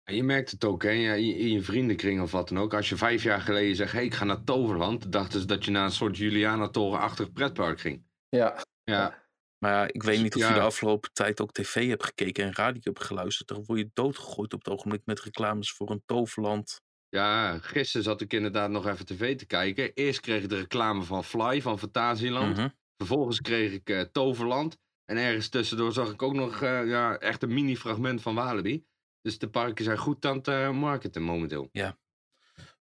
[0.05, 2.75] En je merkt het ook hè, in je vriendenkring of wat dan ook.
[2.75, 5.13] Als je vijf jaar geleden zegt, hey, ik ga naar Toverland.
[5.13, 8.05] dachten ze dat je naar een soort Juliana-torenachtig pretpark ging.
[8.29, 8.63] Ja.
[8.85, 9.23] Ja.
[9.59, 10.49] Maar ja, ik weet niet of ja.
[10.49, 13.49] je de afgelopen tijd ook tv hebt gekeken en radio hebt geluisterd.
[13.49, 16.81] Dan word je doodgegooid op het ogenblik met reclames voor een Toverland.
[17.09, 19.93] Ja, gisteren zat ik inderdaad nog even tv te kijken.
[19.95, 22.49] Eerst kreeg ik de reclame van Fly van Fantasieland.
[22.49, 22.73] Mm -hmm.
[22.97, 24.77] Vervolgens kreeg ik uh, Toverland.
[25.05, 28.85] En ergens tussendoor zag ik ook nog uh, ja, echt een mini-fragment van Walibi.
[29.25, 31.69] Dus de parken zijn goed aan het uh, marketen momenteel.
[31.73, 31.99] Ja,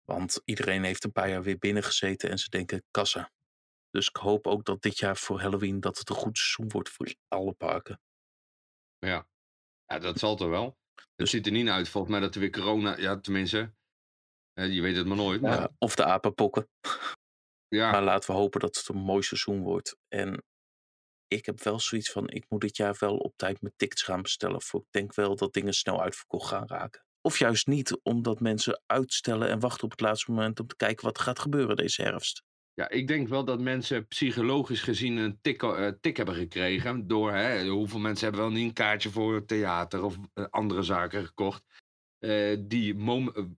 [0.03, 3.31] want iedereen heeft een paar jaar weer binnen gezeten en ze denken kassa.
[3.89, 6.89] Dus ik hoop ook dat dit jaar voor Halloween dat het een goed seizoen wordt
[6.89, 8.01] voor alle parken.
[8.99, 9.27] Ja,
[9.85, 10.77] ja dat zal toch wel.
[10.95, 11.29] Het dus...
[11.29, 12.97] ziet er niet uit volgens mij dat er weer corona...
[12.97, 13.73] Ja, tenminste,
[14.53, 15.41] je weet het maar nooit.
[15.41, 15.59] Maar...
[15.59, 16.69] Ja, of de apenpokken.
[17.67, 17.91] Ja.
[17.91, 19.97] Maar laten we hopen dat het een mooi seizoen wordt.
[20.07, 20.43] En
[21.27, 24.21] ik heb wel zoiets van, ik moet dit jaar wel op tijd mijn tickets gaan
[24.21, 24.61] bestellen.
[24.61, 27.05] Voor ik denk wel dat dingen snel uitverkocht gaan raken.
[27.21, 31.05] Of juist niet, omdat mensen uitstellen en wachten op het laatste moment om te kijken
[31.05, 32.43] wat gaat gebeuren deze herfst.
[32.73, 37.07] Ja, ik denk wel dat mensen psychologisch gezien een tik, uh, tik hebben gekregen.
[37.07, 41.25] Door hè, hoeveel mensen hebben wel niet een kaartje voor theater of uh, andere zaken
[41.25, 41.63] gekocht.
[42.19, 42.95] Uh, die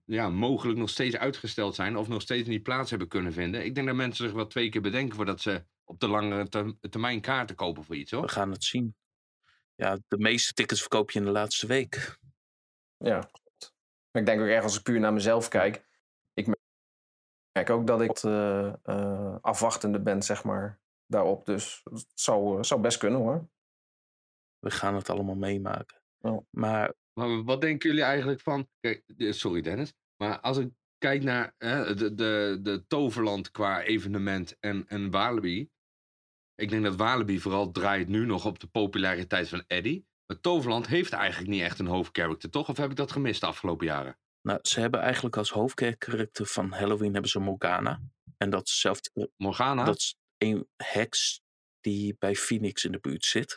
[0.04, 3.64] ja, mogelijk nog steeds uitgesteld zijn of nog steeds niet plaats hebben kunnen vinden.
[3.64, 6.74] Ik denk dat mensen zich wel twee keer bedenken voordat ze op de langere ter
[6.90, 8.22] termijn kaarten kopen voor iets hoor.
[8.22, 8.96] We gaan het zien.
[9.74, 12.18] Ja, de meeste tickets verkoop je in de laatste week.
[12.96, 13.74] Ja, klopt.
[14.10, 15.86] Maar ik denk ook erg als ik puur naar mezelf kijk.
[16.32, 16.46] Ik
[17.52, 21.46] merk ook dat ik uh, uh, afwachtende ben, zeg maar, daarop.
[21.46, 23.48] Dus het zou, uh, zou best kunnen hoor.
[24.58, 26.02] We gaan het allemaal meemaken.
[26.18, 26.46] Oh.
[26.50, 26.94] Maar...
[27.12, 28.68] maar wat denken jullie eigenlijk van...
[28.80, 29.94] Kijk, sorry Dennis.
[30.16, 35.70] Maar als ik kijk naar hè, de, de, de Toverland qua evenement en, en Walibi.
[36.60, 40.06] Ik denk dat Walibi vooral draait nu nog op de populariteit van Eddie.
[40.26, 42.68] Maar Toverland heeft eigenlijk niet echt een hoofdcharacter, toch?
[42.68, 44.18] Of heb ik dat gemist de afgelopen jaren?
[44.42, 48.00] Nou, ze hebben eigenlijk als hoofdkarakter van Halloween hebben ze Morgana.
[48.36, 49.30] En dat is hetzelfde.
[49.36, 49.84] Morgana?
[49.84, 51.40] Dat is een heks
[51.80, 53.56] die bij Phoenix in de buurt zit.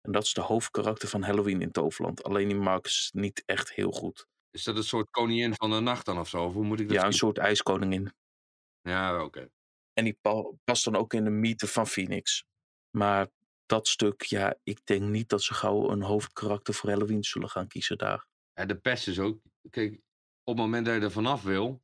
[0.00, 2.22] En dat is de hoofdkarakter van Halloween in Toverland.
[2.22, 4.26] Alleen die Marcus niet echt heel goed.
[4.50, 6.44] Is dat een soort koningin van de nacht dan of zo?
[6.44, 8.12] Of hoe moet ik dat Ja, een soort ijskoningin.
[8.80, 9.50] Ja, oké.
[9.92, 12.44] En die pa- past dan ook in de mythe van Phoenix.
[12.96, 13.28] Maar
[13.66, 17.66] dat stuk, ja, ik denk niet dat ze gauw een hoofdkarakter voor Halloween zullen gaan
[17.68, 18.26] kiezen daar.
[18.54, 19.40] Ja, de pest is ook...
[19.70, 19.92] Kijk,
[20.44, 21.82] op het moment dat je er vanaf wil,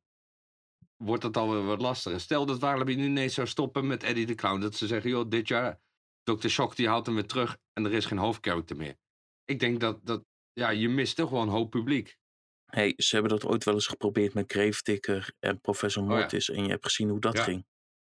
[0.97, 2.21] wordt het alweer wat lastiger.
[2.21, 4.61] Stel dat Walibi nu ineens zou stoppen met Eddie de Clown.
[4.61, 5.81] Dat ze zeggen, joh, dit jaar,
[6.23, 6.49] Dr.
[6.49, 8.97] Shock die haalt hem weer terug en er is geen hoofdkarakter meer.
[9.44, 12.16] Ik denk dat, dat ja, je mist toch wel een hoop publiek.
[12.64, 16.14] hey, ze hebben dat ooit wel eens geprobeerd met Gravedicker en Professor Oh ja.
[16.16, 16.51] Mortis.
[16.51, 17.42] En je hebt gezien hoe dat Ja.
[17.42, 17.66] ging.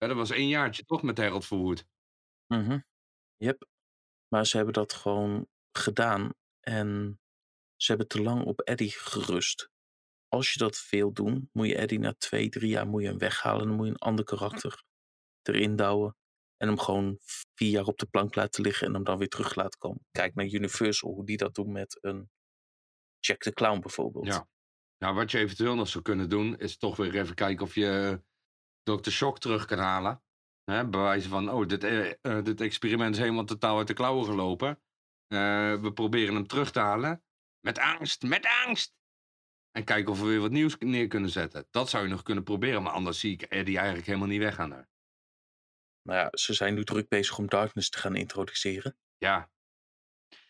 [0.03, 1.85] Ja, dat was één jaartje toch met Harold Verwoerd.
[2.47, 2.79] Mhm.
[3.37, 3.67] Yep.
[4.27, 6.33] Maar ze hebben dat gewoon gedaan.
[6.59, 7.19] En
[7.75, 9.69] ze hebben te lang op Eddie gerust.
[10.27, 13.17] Als je dat wil doen, moet je Eddie na twee, drie jaar moet je hem
[13.17, 13.67] weghalen.
[13.67, 14.83] Dan moet je een ander karakter
[15.41, 16.15] erin douwen.
[16.57, 17.17] En hem gewoon
[17.55, 20.05] vier jaar op de plank laten liggen en hem dan weer terug laten komen.
[20.11, 22.29] Kijk naar Universal, hoe die dat doen met een
[23.19, 24.25] Jack the Clown bijvoorbeeld.
[24.25, 24.47] Ja.
[24.97, 28.21] Nou, wat je eventueel nog zou kunnen doen, is toch weer even kijken of je
[28.83, 29.09] Dr.
[29.09, 30.23] Shock terug kan halen.
[30.63, 34.25] Hè, bewijzen van, oh, dit, eh, eh, dit experiment is helemaal totaal uit de klauwen
[34.25, 34.81] gelopen.
[35.27, 37.23] Eh, we proberen hem terug te halen.
[37.59, 38.95] Met angst, met angst!
[39.71, 41.67] En kijken of we weer wat nieuws neer kunnen zetten.
[41.69, 44.69] Dat zou je nog kunnen proberen, maar anders zie ik Eddie eigenlijk helemaal niet weggaan
[44.69, 44.89] daar.
[46.01, 48.97] Nou ja, ze zijn nu druk bezig om Darkness te gaan introduceren.
[49.17, 49.51] Ja.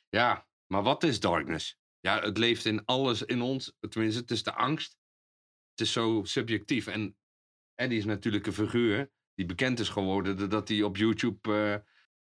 [0.09, 1.77] Ja, maar wat is darkness?
[1.99, 3.73] Ja, het leeft in alles in ons.
[3.79, 4.97] Tenminste, het is de angst.
[5.69, 6.87] Het is zo subjectief.
[6.87, 7.17] En
[7.75, 11.75] Eddie is natuurlijk een figuur die bekend is geworden doordat hij op YouTube, eh,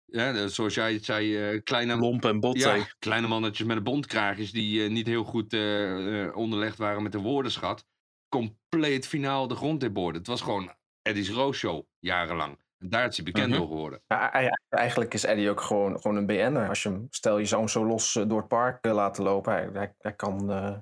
[0.04, 2.58] ja, zoals jij het zei, eh, kleine, Lomp en bot.
[2.58, 2.82] ja, hè.
[2.98, 7.12] kleine mannetjes met een bontkraagjes die eh, niet heel goed eh, eh, onderlegd waren met
[7.12, 7.86] de woordenschat,
[8.28, 10.18] compleet finaal de grond in boorden.
[10.20, 12.62] Het was gewoon Eddie's Rooshow, jarenlang.
[12.78, 13.58] En daar is hij bekend Mhm.
[13.58, 14.02] door geworden.
[14.06, 16.68] Ja, ei- eigenlijk is Eddie ook gewoon, gewoon een BN'er.
[16.68, 19.52] Als je hem, stel je hem zo los eh, door het park eh, laten lopen,
[19.52, 20.76] hij, hij, hij kan, eh,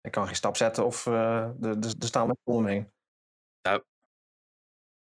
[0.00, 2.90] hij kan geen stap zetten of eh, er, er, er staan mensen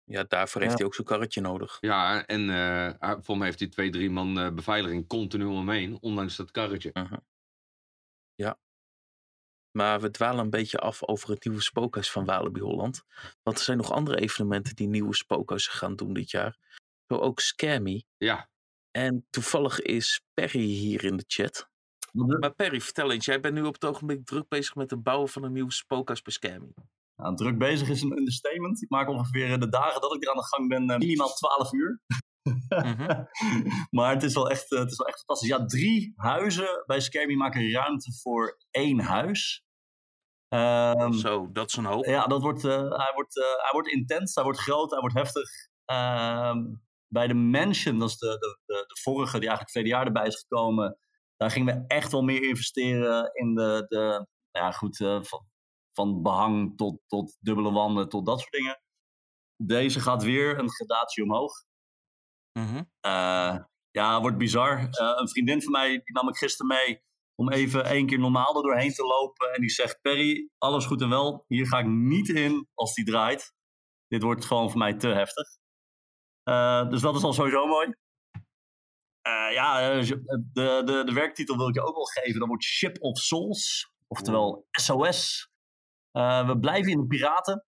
[0.06, 0.78] Ja, daarvoor heeft Ja.
[0.78, 1.76] hij ook zo'n karretje nodig.
[1.80, 6.36] Ja, en eh, voor mij heeft hij twee, drie man eh, beveiliging continu omheen, ondanks
[6.36, 6.90] dat karretje.
[8.34, 8.58] Ja.
[9.70, 13.02] Maar we dwalen een beetje af over het nieuwe spookhuis van Walibi Holland.
[13.42, 16.58] Want er zijn nog andere evenementen die nieuwe spookhuizen gaan doen dit jaar.
[17.08, 18.04] Zo ook Scare Me.
[18.16, 18.48] Ja,
[18.90, 21.68] En toevallig is Perry hier in de chat.
[22.12, 25.28] Maar Perry, vertel eens, jij bent nu op het ogenblik druk bezig met het bouwen
[25.28, 26.74] van een nieuw spookhuis bij Scare Me.
[27.16, 28.82] Nou, druk bezig is een understatement.
[28.82, 31.34] Ik maak ongeveer eh, de dagen dat ik er aan de gang ben eh, minimaal
[31.34, 32.00] 12 uur.
[32.42, 33.24] Mhm.
[33.96, 35.48] maar het is, wel echt, eh, het is wel echt fantastisch.
[35.48, 39.64] Ja, drie huizen bij Scammy maken ruimte voor één huis.
[40.48, 42.04] Ehm, Zo, dat is een hoop.
[42.04, 45.50] ja, dat wordt, hij, wordt, hij wordt intens, hij wordt groot, hij wordt heftig.
[45.84, 46.62] Ehm,
[47.08, 50.26] bij de Mansion, dat is de, de, de, de vorige die eigenlijk verleden jaar erbij
[50.26, 50.98] is gekomen.
[51.36, 55.46] Daar gingen we echt wel meer investeren in de, de ja, goed, van,
[55.94, 58.80] van behang tot, tot dubbele wanden, tot dat soort dingen.
[59.56, 61.52] Deze gaat weer een gradatie omhoog.
[62.58, 62.82] Mhm.
[63.00, 63.58] Eh,
[63.90, 64.78] ja, wordt bizar.
[64.78, 67.02] Eh, een vriendin van mij, die nam ik gisteren mee
[67.34, 69.54] om even één keer normaal er doorheen te lopen.
[69.54, 71.44] En die zegt, Perry, alles goed en wel.
[71.46, 73.54] Hier ga ik niet in als die draait.
[74.08, 75.48] Dit wordt gewoon voor mij te heftig.
[76.42, 77.94] Eh, dus dat is al sowieso mooi.
[79.52, 82.38] Ja, de, de, de werktitel wil ik je ook wel geven.
[82.38, 83.92] Dat wordt Ship of Souls.
[84.06, 85.48] Oftewel SOS.
[86.14, 87.64] Eh, we blijven in de piraten.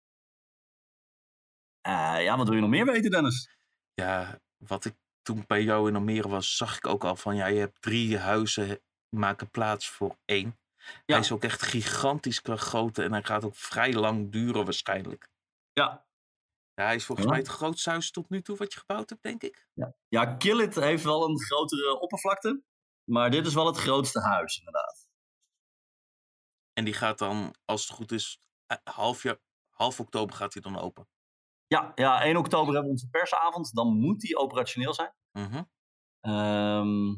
[1.80, 3.56] Eh, ja, wat wil je nog meer weten, Dennis?
[3.94, 7.46] Ja, wat ik toen bij jou in Almere was, zag ik ook al van ja,
[7.46, 10.58] je hebt drie huizen maken plaats voor één.
[10.76, 10.94] Ja.
[11.06, 15.28] Hij is ook echt gigantisch qua grootte en hij gaat ook vrij lang duren waarschijnlijk.
[15.72, 16.06] Ja,
[16.74, 17.32] Ja, hij is volgens Ja.
[17.32, 19.66] mij het grootste huis tot nu toe wat je gebouwd hebt, denk ik.
[20.08, 22.62] Ja, Kill It heeft wel een grotere oppervlakte.
[23.04, 25.01] Maar dit is wel het grootste huis, inderdaad.
[26.82, 29.38] En die gaat dan, als het goed is, eh, half, jaar,
[29.70, 31.08] half oktober gaat hij dan open.
[31.66, 33.74] Ja, ja, 1 oktober hebben we onze persavond.
[33.74, 35.14] Dan moet die operationeel zijn.
[35.32, 35.62] Mhm.
[36.20, 37.14] Ehm,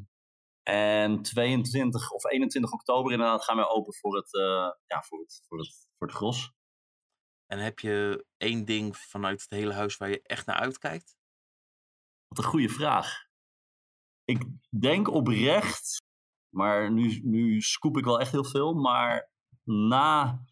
[0.62, 5.42] en 22 of 21 oktober inderdaad gaan we open voor het, eh, ja, voor het,
[5.48, 6.52] voor het, voor het gros.
[7.46, 11.16] En heb je één ding vanuit het hele huis waar je echt naar uitkijkt?
[12.28, 13.24] Wat een goede vraag.
[14.24, 14.44] Ik
[14.80, 16.02] denk oprecht,
[16.54, 18.74] maar nu, nu scoop ik wel echt heel veel.
[18.74, 19.32] Maar
[19.64, 20.42] na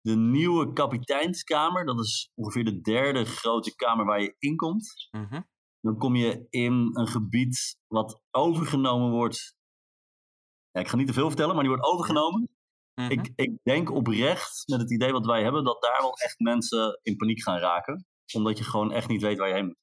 [0.00, 5.08] de nieuwe kapiteinskamer, dat is ongeveer de derde grote kamer waar je inkomt.
[5.10, 5.40] Mhm.
[5.80, 9.56] Dan kom je in een gebied wat overgenomen wordt.
[10.70, 12.48] Ja, ik ga niet te veel vertellen, maar die wordt overgenomen.
[12.94, 13.10] Mhm.
[13.10, 16.98] ik, ik denk oprecht met het idee wat wij hebben, dat daar wel echt mensen
[17.02, 18.06] in paniek gaan raken.
[18.34, 19.76] Omdat je gewoon echt niet weet waar je heen moet.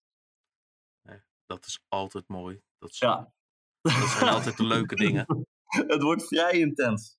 [1.46, 2.62] Dat is altijd mooi.
[2.78, 3.34] Dat, is- Ja,
[3.82, 5.26] dat zijn altijd de leuke dingen.
[5.94, 7.15] het wordt vrij intens.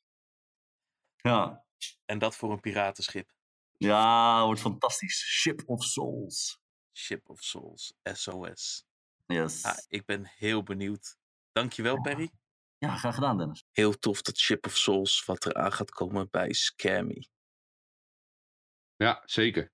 [1.26, 1.64] Ja,
[2.04, 3.32] En dat voor een piratenschip.
[3.76, 5.18] ja, wordt fantastisch.
[5.40, 6.60] Ship of Souls.
[6.92, 8.86] Ship of Souls, SOS.
[9.26, 9.62] Yes.
[9.62, 11.16] Ja, ik ben heel benieuwd.
[11.52, 12.30] Dankjewel, Perry.
[12.78, 13.64] Ja, graag gedaan, Dennis.
[13.72, 17.28] Heel tof dat Ship of Souls wat eraan gaat komen bij Scammy.
[18.96, 19.72] Ja, zeker.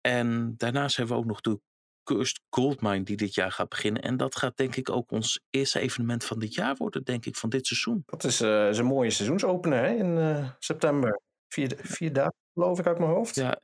[0.00, 1.60] En daarnaast hebben we ook nog de
[2.06, 4.02] Cursed Goldmine die dit jaar gaat beginnen.
[4.02, 7.36] En dat gaat denk ik ook ons eerste evenement van dit jaar worden, denk ik,
[7.36, 8.02] van dit seizoen.
[8.06, 11.20] Dat is, eh, is een mooie seizoensopener hè, in eh, september.
[11.48, 13.34] Vier, vier dagen, geloof ik, uit mijn hoofd.
[13.34, 13.60] Ja.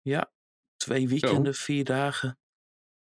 [0.00, 0.32] Ja,
[0.76, 2.38] twee weekenden, vier dagen,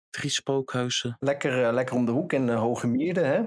[0.10, 1.16] drie spookhuizen.
[1.20, 3.44] Lekker, eh, lekker om de hoek in uh, Hoge Mierde, hè?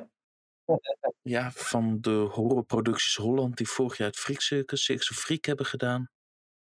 [1.22, 6.10] Ja, van de horrorproducties Holland die vorig jaar het Freak Circus, Circus Freak hebben gedaan.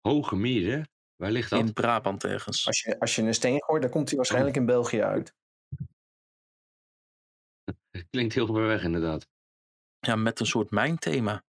[0.00, 1.60] Hoge Mieren, waar ligt dat?
[1.60, 2.66] In Brabant ergens.
[2.66, 5.34] Als je, als je een steen gooit, dan komt hij waarschijnlijk in België uit.
[8.10, 9.28] Klinkt heel ver weg inderdaad.
[9.98, 11.44] Ja, met een soort mijnthema.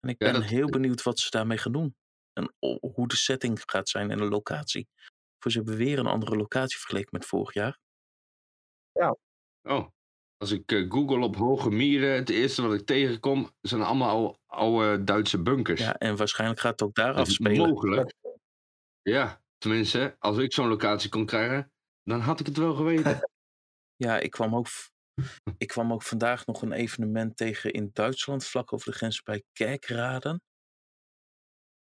[0.00, 1.96] En ik Ja, ben dat- heel benieuwd wat ze daarmee gaan doen.
[2.32, 2.54] En
[2.94, 4.88] hoe de setting gaat zijn en de locatie.
[5.38, 7.78] Voor ze hebben weer een andere locatie vergeleken met vorig jaar.
[9.68, 9.88] Oh,
[10.36, 14.38] als ik eh, google op Hoge Mieren, het eerste wat ik tegenkom zijn allemaal oude,
[14.46, 15.80] oude Duitse bunkers.
[15.80, 17.68] Ja, en waarschijnlijk gaat het ook daar Dat is afspelen.
[17.68, 18.12] mogelijk.
[19.04, 23.20] Ja, tenminste, als ik zo'n locatie kon krijgen, dan had ik het wel geweten.
[23.96, 24.66] Ja, ik kwam, ook,
[25.58, 29.42] ik kwam ook vandaag nog een evenement tegen in Duitsland, vlak over de grens bij
[29.52, 30.42] Kerkraden.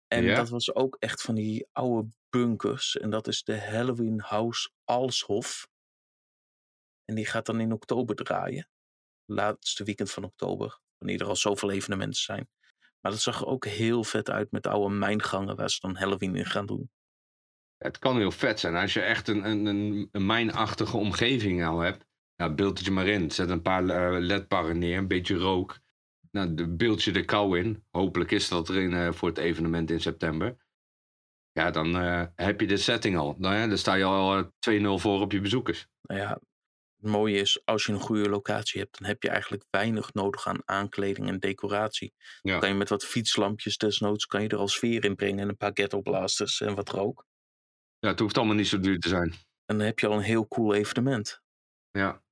[0.06, 0.36] En Ja?
[0.36, 2.96] dat was ook echt van die oude bunkers.
[2.96, 5.68] En dat is de Halloween House Alshof.
[7.04, 8.68] En die gaat dan in oktober draaien.
[9.24, 10.80] Laatste weekend van oktober.
[10.98, 12.48] Wanneer er al zoveel evenementen zijn.
[13.00, 16.36] Maar dat zag er ook heel vet uit met oude mijngangen waar ze dan Halloween
[16.36, 16.90] in gaan doen.
[17.78, 18.76] Het kan heel vet zijn.
[18.76, 22.04] Als je echt een, een, een, een mijnachtige omgeving nou hebt,
[22.36, 23.30] nou, beeld het je maar in.
[23.30, 25.78] Zet een paar eh, ledparren neer, een beetje rook.
[26.30, 27.84] Nou, beeld je de kou in.
[27.90, 30.56] Hopelijk is dat erin eh, voor het evenement in september.
[31.52, 33.34] Ja, dan eh, heb je de setting al.
[33.38, 35.86] Nou ja, dan sta je al eh, 2-0 voor op je bezoekers.
[36.02, 36.40] Nou ja,
[37.00, 40.46] het mooie is, als je een goede locatie hebt, dan heb je eigenlijk weinig nodig
[40.46, 42.12] aan aankleding en decoratie.
[42.42, 42.50] Ja.
[42.50, 45.48] Dan kan je met wat fietslampjes desnoods, kan je er al sfeer in brengen en
[45.48, 47.26] een paar ghetto blasters en wat rook.
[47.98, 49.32] Ja, het hoeft allemaal niet zo duur te zijn.
[49.64, 51.42] En dan heb je al een heel cool evenement.
[51.90, 52.22] Ja.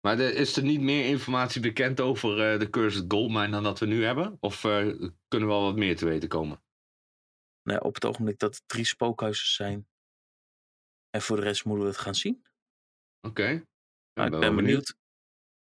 [0.00, 3.78] Maar er, is er niet meer informatie bekend over eh, de Cursed Goldmine dan dat
[3.78, 4.36] we nu hebben?
[4.40, 6.62] Of eh, kunnen we al wat meer te weten komen?
[7.62, 9.88] Nou, op het ogenblik dat het drie spookhuizen zijn.
[11.10, 12.46] En voor de rest moeten we het gaan zien.
[13.20, 13.48] Oké.
[13.48, 13.62] Ja,
[14.12, 14.94] Maar ik ben benieuwd.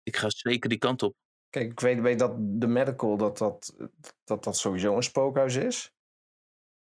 [0.03, 1.17] Ik ga zeker die kant op.
[1.49, 3.77] Kijk, ik weet, weet dat de medical dat dat,
[4.25, 5.93] dat dat sowieso een spookhuis is.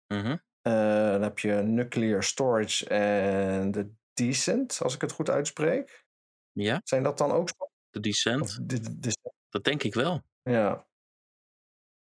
[0.07, 0.37] Mhm.
[0.63, 0.73] Eh,
[1.11, 6.05] dan heb je Nuclear Storage en de Decent, als ik het goed uitspreek.
[6.51, 7.49] Ja, Zijn dat dan ook
[7.89, 8.41] de Descent.
[8.41, 10.21] Of de- de- Dat denk ik wel.
[10.41, 10.87] Ja,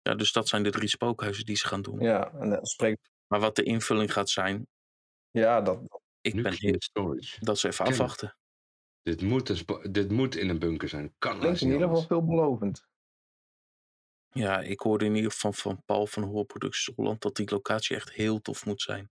[0.03, 2.01] Ja, dus dat zijn de drie spookhuizen die ze gaan doen.
[2.01, 3.11] ja, en dat spreekt.
[3.27, 4.67] Maar wat de invulling gaat zijn,
[5.31, 5.79] Ja, dat,
[6.21, 7.45] ik ben Nuclear heel, storage.
[7.45, 8.37] dat is even Ken- afwachten.
[9.03, 11.15] Dit moet, een spo- dit moet in een bunker zijn.
[11.19, 12.87] Kan klinkt haast in ieder geval veelbelovend.
[14.37, 18.13] Ja, ik hoorde in ieder geval van Paul van Hoorproducties Holland dat die locatie echt
[18.13, 19.11] heel tof moet zijn.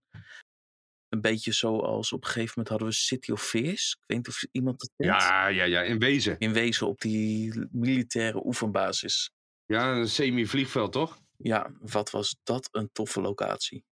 [1.10, 3.92] Een beetje zoals op een gegeven moment hadden we City of Fears.
[3.92, 5.22] Ik weet niet of iemand dat kent.
[5.22, 6.36] Ja, ja, ja, in wezen.
[6.40, 9.32] In wezen op die militaire oefenbasis.
[9.66, 11.20] Ja, een semi-vliegveld toch?
[11.38, 13.84] Ja, wat was dat een toffe locatie.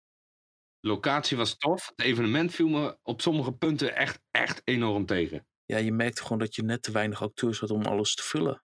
[0.80, 1.86] Locatie was tof.
[1.86, 5.46] Het evenement viel me op sommige punten echt, echt enorm tegen.
[5.64, 8.62] Ja, je merkte gewoon dat je net te weinig acteurs had om alles te vullen.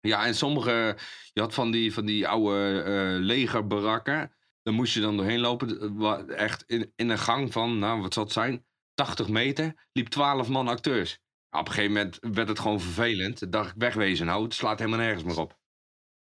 [0.00, 0.96] Ja, en sommige,
[1.32, 4.34] je had van die, van die oude eh legerbarakken.
[4.62, 5.98] Daar moest je dan doorheen lopen.
[6.00, 8.66] eh, Echt in, in een gang van, nou wat zal het zijn?
[8.94, 9.88] 80 meter.
[9.92, 11.18] Liep 12 man acteurs.
[11.50, 13.36] Op een gegeven moment werd het gewoon vervelend.
[13.36, 14.42] Toen dacht ik, wegwezen nou.
[14.44, 15.58] Het slaat helemaal nergens meer op.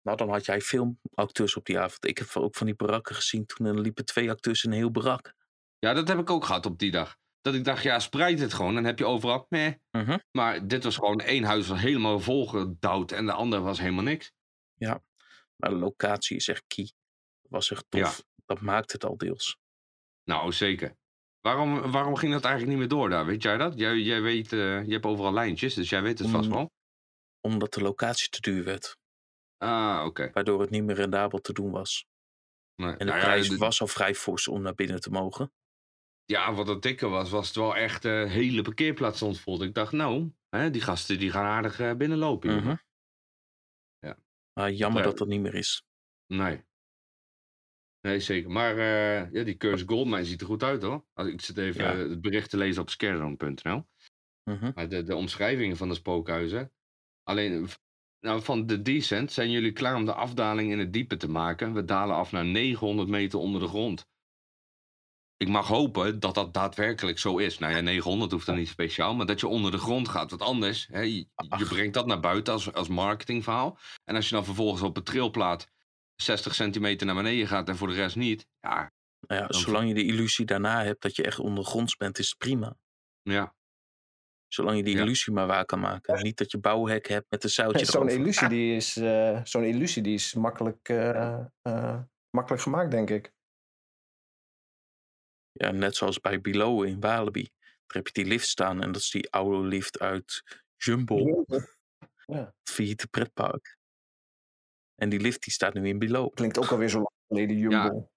[0.02, 2.06] Nou, dan had jij filmacteurs op die avond.
[2.08, 3.46] Ik heb ook van die barakken gezien.
[3.46, 5.34] Toen er liepen twee acteurs in een heel barak.
[5.80, 7.18] Ja, dat heb ik ook gehad op die dag.
[7.48, 8.74] Dat ik dacht, ja, spreid het gewoon.
[8.74, 9.74] Dan heb je overal, meh.
[9.92, 10.18] Mhm.
[10.32, 13.12] Maar dit was gewoon één huis was helemaal volgedouwd.
[13.12, 14.32] En de andere was helemaal niks.
[15.56, 16.92] Maar de locatie is echt key.
[17.42, 18.24] Dat was echt tof.
[18.46, 19.58] Dat maakt het al deels.
[20.24, 20.96] Nou, zeker.
[21.42, 23.26] Waarom, waarom ging dat eigenlijk niet meer door daar?
[23.26, 23.78] Weet jij dat?
[23.78, 26.54] Jij, jij weet, eh, je hebt overal lijntjes, dus jij weet het vast Mm.
[26.54, 26.72] wel.
[27.42, 28.98] Omdat de locatie te duur werd.
[29.58, 30.30] Ah, oké.
[30.34, 32.06] Waardoor het niet meer rendabel te doen was.
[32.76, 35.52] Nee, En de nou ja, prijs was al vrij fors om naar binnen te mogen.
[36.28, 39.64] Ja, wat het dikke was, was het wel echt de uh, hele parkeerplaats stond vol.
[39.64, 42.54] Ik dacht, nou, hè, die gasten die gaan aardig uh, binnenlopen.
[42.54, 42.80] Mm -hmm.
[44.00, 44.18] Ja.
[44.54, 45.84] Maar jammer dat dat niet meer is.
[46.26, 46.66] Nee.
[48.02, 48.52] Nee, zeker.
[48.52, 51.06] Maar uh, ja, die Curse Goldmine ziet er goed uit hoor.
[51.14, 52.10] Als ik zit even ja.
[52.10, 53.88] het bericht te lezen op scaredon.nl.
[54.44, 54.72] Mm -hmm.
[54.76, 56.72] Maar de, de omschrijvingen van de spookhuizen.
[57.24, 57.68] Alleen
[58.20, 61.74] nou, van de Descent zijn jullie klaar om de afdaling in het diepe te maken.
[61.74, 64.08] We dalen af naar 900 meter onder de grond.
[65.38, 67.58] Ik mag hopen dat dat daadwerkelijk zo is.
[67.58, 70.30] Nou ja, 900 hoeft dan niet speciaal, maar dat je onder de grond gaat.
[70.30, 73.78] Want anders, hè, je, je, brengt dat naar buiten als, als marketingverhaal.
[74.04, 75.70] En als je dan vervolgens op een trilplaat
[76.16, 78.48] 60 centimeter naar beneden gaat en voor de rest niet.
[78.60, 82.30] Ja, nou ja, zolang je de illusie daarna hebt dat je echt ondergronds bent, is
[82.30, 82.78] het prima.
[83.22, 83.56] Ja.
[84.48, 86.24] Zolang je die illusie maar waar kan maken.
[86.24, 90.04] Niet dat je bouwhek hebt met een zoutje Zo'n illusie, die is, uh, zo'n illusie
[90.04, 93.36] die is makkelijk, uh, uh, makkelijk gemaakt, denk ik.
[95.58, 97.50] Ja, net zoals bij Below in Walibi.
[97.62, 100.44] Daar heb je die lift staan en dat is die oude lift uit
[100.76, 101.46] Jumbo.
[102.26, 102.54] Ja.
[102.64, 103.78] Via het pretpark.
[104.96, 106.34] En die lift die staat nu in Below.
[106.34, 107.76] Klinkt ook alweer zo lang geleden, Jumbo.
[107.76, 108.10] Ja.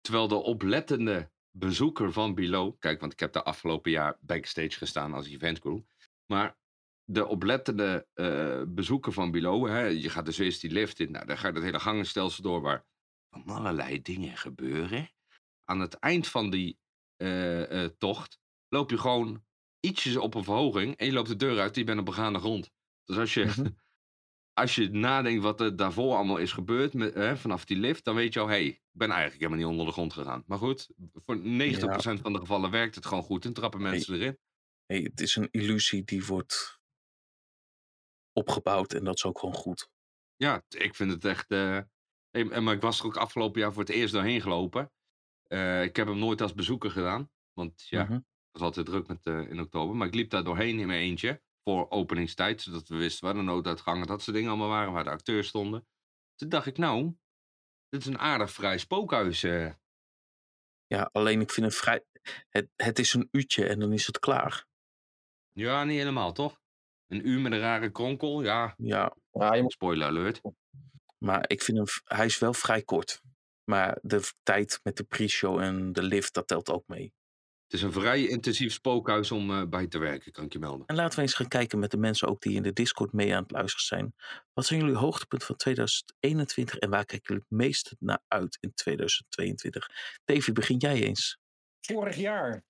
[0.00, 2.78] Terwijl de oplettende bezoeker van Below.
[2.78, 5.80] Kijk, want ik heb de afgelopen jaar backstage gestaan als eventcrew.
[6.26, 6.58] Maar
[7.04, 11.10] de oplettende uh, bezoeker van Below, hè, je gaat dus eerst die lift in.
[11.10, 12.84] Nou, dan gaat het hele gangenstelsel door waar
[13.30, 15.10] van allerlei dingen gebeuren.
[15.70, 16.78] Aan het eind van die
[17.22, 19.44] uh, uh, tocht loop je gewoon
[19.80, 22.70] ietsjes op een verhoging en je loopt de deur uit, die bent op begaande grond.
[23.04, 23.76] Dus als je, mm -hmm.
[24.62, 28.32] als je nadenkt wat er daarvoor allemaal is gebeurd met, vanaf die lift, dan weet
[28.32, 30.42] je al, hé, hey, ik ben eigenlijk helemaal niet onder de grond gegaan.
[30.46, 32.00] Maar goed, voor 90% ja.
[32.00, 34.38] van de gevallen werkt het gewoon goed en trappen mensen hey, erin.
[34.86, 36.78] Hey, het is een illusie die wordt
[38.32, 39.88] opgebouwd en dat is ook gewoon goed.
[40.36, 41.50] Ja, ik vind het echt.
[41.50, 41.80] Uh,
[42.30, 44.92] hey, maar ik was er ook afgelopen jaar voor het eerst doorheen gelopen.
[45.48, 48.14] Uh, ik heb hem nooit als bezoeker gedaan, want ja, -hmm.
[48.14, 49.96] het was altijd druk met, uh, in oktober.
[49.96, 53.42] Maar ik liep daar doorheen in mijn eentje voor openingstijd, zodat we wisten waar de
[53.42, 55.86] nooduitgangen, dat soort dingen allemaal waren, waar de acteurs stonden.
[56.34, 57.16] Toen dacht ik, nou,
[57.88, 59.42] dit is een aardig vrij spookhuis.
[59.42, 59.72] Uh.
[60.86, 62.04] Ja, alleen ik vind het vrij.
[62.48, 64.66] Het, het is een uurtje en dan is het klaar.
[65.52, 66.60] Ja, niet helemaal, toch?
[67.06, 68.74] Een uur met een rare kronkel, ja.
[68.76, 69.16] Ja.
[69.30, 69.72] ja je moet...
[69.72, 70.40] Spoiler alert.
[71.18, 73.20] Maar ik vind hem, hij is wel vrij kort.
[73.66, 77.12] Maar de tijd met de pre-show en de lift, dat telt ook mee.
[77.66, 80.86] Het is een vrij intensief spookhuis om uh, bij te werken, kan ik je melden.
[80.86, 83.34] En laten we eens gaan kijken met de mensen ook die in de Discord mee
[83.34, 84.14] aan het luisteren zijn.
[84.52, 88.74] Wat zijn jullie hoogtepunten van 2021 en waar kijken jullie het meest naar uit in
[88.74, 89.88] 2022?
[90.24, 91.38] Davy, begin jij eens.
[91.80, 92.64] Vorig jaar?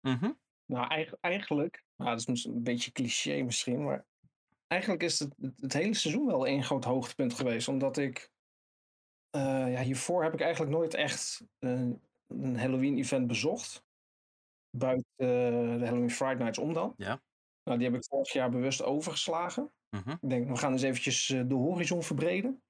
[0.00, 0.40] Mm -hmm.
[0.66, 4.06] Nou, eigenlijk, nou, dat is een beetje cliché misschien, maar
[4.66, 7.68] eigenlijk is het, het hele seizoen wel één groot hoogtepunt geweest.
[7.68, 8.30] Omdat ik,
[9.38, 11.90] ja, hiervoor heb ik eigenlijk nooit echt uh,
[12.26, 13.84] een Halloween-event bezocht
[14.70, 15.28] buiten uh,
[15.78, 16.94] de Halloween Friday Nights om dan.
[16.96, 17.22] Ja.
[17.64, 19.72] Nou, die heb ik vorig jaar bewust overgeslagen.
[19.90, 20.18] Mm -hmm.
[20.20, 22.62] Ik denk, we gaan eens eventjes uh, de horizon verbreden.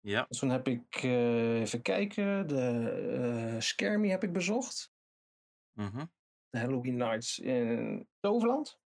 [0.00, 0.24] Ja.
[0.28, 4.92] Dus toen heb ik, uh, even kijken, de Scare Me heb ik bezocht.
[5.72, 6.10] Mm -hmm.
[6.48, 8.80] De Halloween Nights in Toverland.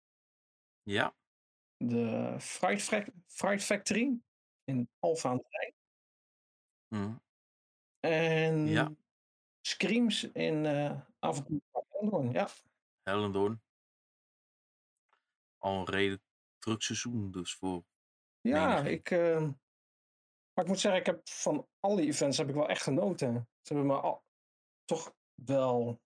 [0.84, 1.16] Ja.
[1.78, 2.82] De Fright,
[3.28, 4.20] Fright Factory
[4.64, 5.74] in Alphen aan de Rijn.
[6.96, 7.22] Mm.
[8.00, 8.92] En ja.
[9.62, 10.66] Screams in
[11.20, 12.50] Avontuur Hellendoorn, ja.
[13.04, 13.62] Hellendoorn.
[15.58, 16.24] Al een redelijk
[16.58, 17.84] druk seizoen dus voor.
[18.42, 19.12] Ja, ik.
[19.12, 19.42] Uh,
[20.54, 23.50] maar ik moet zeggen, ik heb van alle events heb ik wel echt genoten.
[23.62, 24.24] Ze hebben me al,
[24.86, 26.02] toch wel.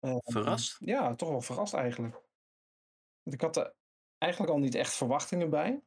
[0.00, 0.76] Uh, verrast?
[0.78, 2.14] Ja, toch wel verrast eigenlijk.
[3.22, 3.74] Want ik had er
[4.18, 5.82] eigenlijk al niet echt verwachtingen bij.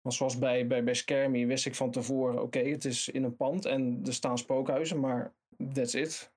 [0.00, 3.36] Maar zoals bij, bij, bij wist ik van tevoren: oké, okay, het is in een
[3.36, 5.34] pand en er staan spookhuizen, maar
[5.72, 6.32] that's it.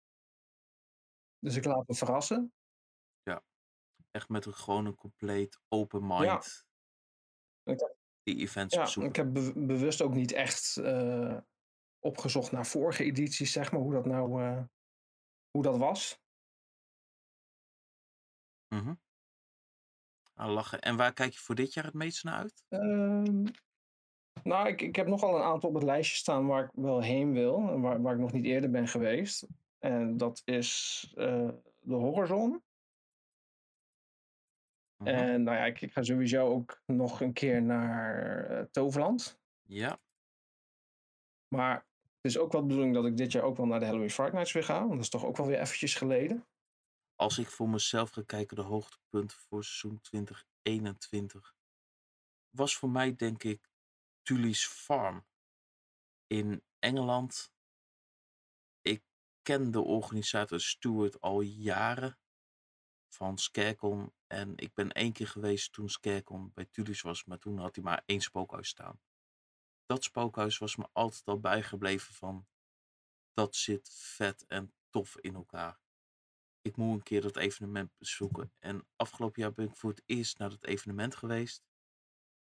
[1.39, 2.54] Dus ik laat me verrassen.
[3.21, 3.43] Ja,
[4.12, 6.23] echt met een gewoon een compleet open mind.
[6.23, 6.41] Ja.
[7.63, 9.12] Heb, die events ja, bezoeken.
[9.12, 11.38] ik heb be bewust ook niet echt uh,
[11.99, 14.63] opgezocht naar vorige edities, zeg maar, hoe dat nou uh,
[15.52, 16.21] hoe dat was.
[18.67, 19.02] Mm -hmm.
[20.36, 20.81] Nou, lachen.
[20.81, 22.63] En waar kijk je voor dit jaar het meest naar uit?
[22.69, 23.46] Uh,
[24.44, 27.34] nou, ik, ik heb nogal een aantal op het lijstje staan waar ik wel heen
[27.34, 27.58] wil.
[27.58, 29.48] En waar, waar ik nog niet eerder ben geweest.
[29.79, 32.62] En dat is uh, de Horrorzone.
[34.98, 35.08] Mhm.
[35.08, 39.40] En nou ja, ik, ik, ga sowieso ook nog een keer naar uh, Toverland.
[39.62, 40.00] Ja.
[41.48, 41.75] Maar
[42.21, 44.10] het is ook wel de bedoeling dat ik dit jaar ook wel naar de Halloween
[44.10, 44.79] Fright Nights weer ga.
[44.79, 46.46] Want dat is toch ook wel weer eventjes geleden.
[47.15, 51.55] Als ik voor mezelf ga kijken, de hoogtepunt voor seizoen 2021
[52.49, 53.69] was voor mij denk ik
[54.21, 55.25] Tully's Farm
[56.27, 57.53] in Engeland
[59.43, 62.19] ken de organisator Stuart al jaren
[63.07, 64.13] van Scarecon.
[64.27, 67.83] En ik ben één keer geweest toen Scarecon bij Tulis was, maar toen had hij
[67.83, 69.01] maar één spookhuis staan.
[69.85, 72.47] Dat spookhuis was me altijd al bijgebleven van,
[73.33, 75.81] dat zit vet en tof in elkaar.
[76.63, 78.51] Ik moet een keer dat evenement bezoeken.
[78.59, 81.63] En afgelopen jaar ben ik voor het eerst naar dat evenement geweest.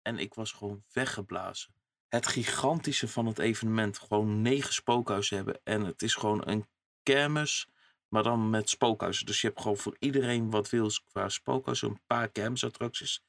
[0.03, 1.75] En ik was gewoon weggeblazen.
[2.09, 5.61] Het gigantische van het evenement, gewoon negen spookhuizen hebben.
[5.65, 6.67] En het is gewoon een
[7.03, 7.69] kermis
[8.11, 9.27] maar dan met spookhuizen.
[9.27, 11.89] Dus je hebt gewoon voor iedereen wat wil qua spookhuizen.
[11.89, 13.23] Een paar kermisattracties.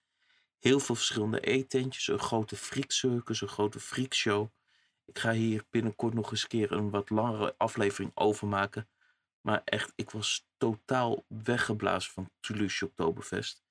[0.60, 2.08] Heel veel verschillende eetentjes.
[2.08, 3.42] Een grote freakcircus.
[3.42, 4.50] Een grote freakshow.
[5.06, 8.88] Ik ga hier binnenkort nog eens een keer een wat langere aflevering over maken.
[9.42, 13.64] Maar echt, ik was totaal weggeblazen van Toulouse Oktoberfest.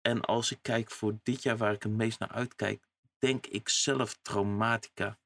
[0.00, 2.88] En als ik kijk voor dit jaar waar ik het meest naar uitkijk,
[3.18, 5.18] denk ik zelf Traumatica.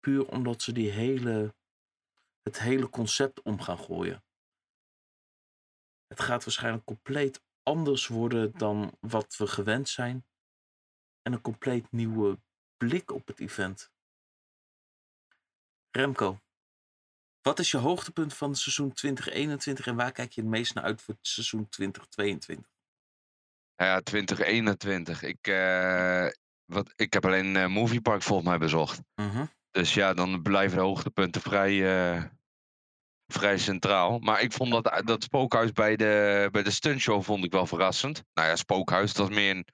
[0.00, 1.54] Puur omdat ze die hele,
[2.42, 4.24] het hele concept om gaan gooien.
[6.06, 10.26] Het gaat waarschijnlijk compleet anders worden dan wat we gewend zijn.
[11.22, 12.40] En een compleet nieuwe
[12.76, 13.92] blik op het event.
[15.90, 16.40] Remco,
[17.42, 21.02] wat is je hoogtepunt van seizoen 2021 en waar kijk je het meest naar uit
[21.02, 22.70] voor het seizoen 2022?
[23.76, 25.22] Ja, 2021.
[25.22, 26.26] Ik, uh,
[26.64, 29.00] wat, ik heb alleen uh, Movie Park volgens mij bezocht.
[29.14, 29.44] Mhm.
[29.70, 32.24] Dus ja, dan blijven de hoogtepunten vrij, uh,
[33.26, 34.18] vrij centraal.
[34.18, 38.24] Maar ik vond dat, dat spookhuis bij de, bij de stuntshow vond ik wel verrassend.
[38.34, 39.66] Nou ja, spookhuis, dat is meer een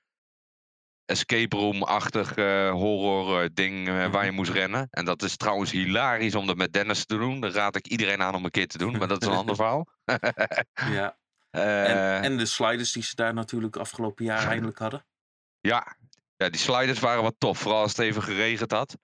[1.09, 4.89] escape room-achtig uh, horror uh, ding uh, waar je moest rennen.
[4.91, 7.41] En dat is trouwens hilarisch om dat met Dennis te doen.
[7.41, 9.57] Dat raad ik iedereen aan om een keer te doen, maar dat is een ander
[9.63, 9.87] verhaal.
[10.99, 11.19] ja.
[11.51, 15.07] En, en, de sliders die ze daar natuurlijk afgelopen jaar eindelijk hadden.
[15.61, 15.97] Ja.
[16.37, 17.59] ja, die sliders waren wat tof.
[17.59, 18.97] Vooral als het even geregend had.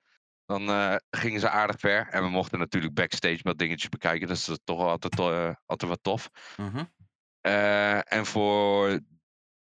[0.47, 2.09] Dan gingen ze aardig ver.
[2.09, 4.29] En we mochten natuurlijk backstage wat dingetjes bekijken.
[4.29, 5.19] Dus dat is toch altijd,
[5.67, 6.29] altijd wat tof.
[6.57, 6.93] -hmm.
[8.03, 9.01] en voor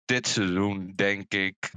[0.04, 1.70] dit seizoen denk ik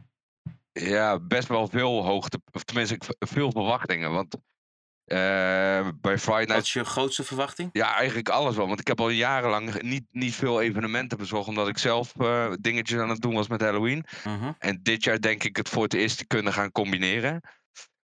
[0.72, 4.12] ja, best wel veel hoogte, of tenminste veel verwachtingen.
[4.12, 6.54] Want uh, bij Friday Night...
[6.54, 7.70] Wat is je grootste verwachting?
[7.72, 8.68] Ja, eigenlijk alles wel.
[8.68, 13.00] Want ik heb al jarenlang niet, niet veel evenementen bezocht, omdat ik zelf uh, dingetjes
[13.00, 14.06] aan het doen was met Halloween.
[14.28, 14.52] Uh -huh.
[14.58, 17.42] En dit jaar denk ik het voor het eerst te kunnen gaan combineren.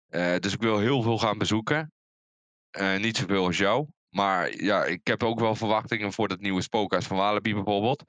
[0.10, 1.93] Uh, dus ik wil heel veel gaan bezoeken.
[2.97, 3.88] niet zoveel als jou.
[4.10, 8.03] Maar ja, ik heb ook wel verwachtingen voor dat nieuwe spookhuis van Walibi bijvoorbeeld.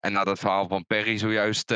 [0.00, 1.74] En na dat verhaal van Perry zojuist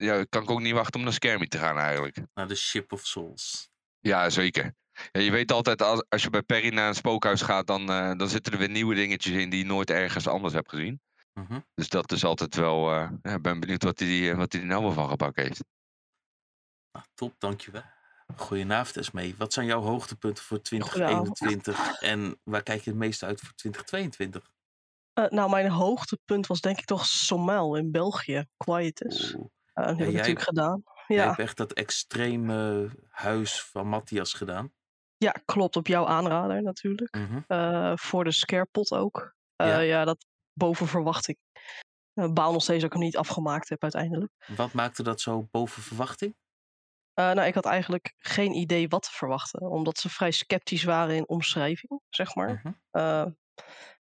[0.00, 2.16] ja, kan ik ook niet wachten om naar Skermie te gaan eigenlijk.
[2.34, 3.70] Naar de Ship of Souls.
[3.98, 4.74] Ja, zeker.
[5.12, 8.12] Ja, je weet altijd, als, als je bij Perry naar een spookhuis gaat, dan, uh,
[8.16, 11.00] dan zitten er weer nieuwe dingetjes in die je nooit ergens anders hebt gezien.
[11.32, 11.56] -huh.
[11.74, 14.92] Dus dat is altijd wel, uh, ja, ben benieuwd wat hij wat die nou wel
[14.92, 15.64] van gebakken heeft.
[16.90, 17.82] Ah, top, dankjewel.
[18.36, 19.34] Goedenavond Esmee.
[19.38, 24.50] Wat zijn jouw hoogtepunten voor 2021 en waar kijk je het meest uit voor 2022?
[25.14, 29.34] Uh, nou, mijn hoogtepunt was denk ik toch Sommel in België, Quietus.
[29.34, 29.48] Oeh.
[29.80, 30.82] Uh, dat heb ik jij, natuurlijk gedaan.
[31.06, 31.26] jij Ja.
[31.26, 34.72] hebt echt dat extreme huis van Matthias gedaan.
[35.16, 35.76] ja, klopt.
[35.76, 37.14] Op jouw aanrader natuurlijk.
[37.16, 37.40] Mhm.
[37.46, 39.34] Eh, voor de scarepot ook.
[39.56, 39.78] Eh, Ja.
[39.78, 40.04] ja.
[40.04, 41.38] dat boven verwachting.
[42.14, 44.32] Uh, baal nog steeds dat ik hem niet afgemaakt heb uiteindelijk.
[44.56, 46.36] Wat maakte dat zo boven verwachting?
[47.14, 49.60] Eh, nou, ik had eigenlijk geen idee wat te verwachten.
[49.60, 52.60] Omdat ze vrij sceptisch waren in omschrijving, zeg maar.
[52.62, 52.72] Mhm.
[52.90, 53.26] Eh,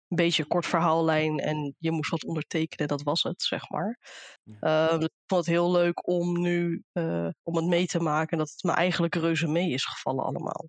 [0.09, 3.99] een beetje kort verhaallijn en je moest wat ondertekenen, dat was het, zeg maar.
[4.43, 4.93] Ja.
[4.93, 8.39] Uh, dus ik vond het heel leuk om nu uh, om het mee te maken
[8.39, 10.69] dat het me eigenlijk reuze mee is gevallen allemaal.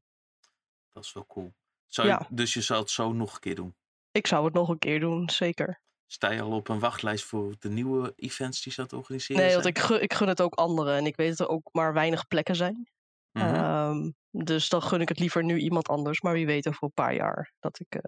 [0.90, 1.54] Dat is wel cool.
[1.88, 2.20] Zou je.
[2.30, 3.76] Dus je zou het zo nog een keer doen?
[4.12, 5.82] Ik zou het nog een keer doen, zeker.
[6.06, 9.54] Sta je al op een wachtlijst voor de nieuwe events die ze het organiseren Nee,
[9.54, 11.94] want ik gun, ik gun het ook anderen en ik weet dat er ook maar
[11.94, 12.90] weinig plekken zijn.
[13.32, 13.56] Mhm.
[13.56, 16.94] Um, dus dan gun ik het liever nu iemand anders, maar wie weet over een
[16.94, 18.02] paar jaar dat ik, uh,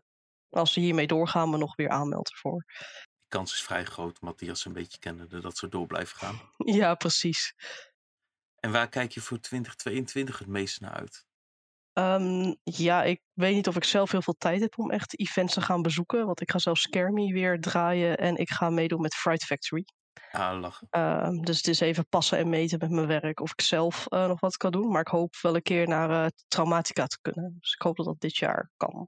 [0.52, 2.66] als ze hiermee doorgaan, me nog weer aanmeld ervoor.
[2.68, 6.42] Die kans is vrij groot, Matthias een beetje kennende, dat ze door blijven gaan.
[6.80, 7.54] Ja, precies.
[8.60, 11.26] En waar kijk je voor 2022 het meest naar uit?
[11.94, 15.54] Um, ja, ik weet niet of ik zelf heel veel tijd heb om echt events
[15.54, 16.26] te gaan bezoeken.
[16.26, 19.86] Want ik ga zelf Me weer draaien en ik ga meedoen met Fright Factory.
[20.32, 20.88] Ah, lachen.
[20.92, 24.28] Uh, dus het is even passen en meten met mijn werk of ik zelf uh,
[24.28, 24.92] nog wat kan doen.
[24.92, 27.58] Maar ik hoop wel een keer naar uh, Traumatica te kunnen.
[27.60, 29.08] Dus ik hoop dat dat dit jaar kan.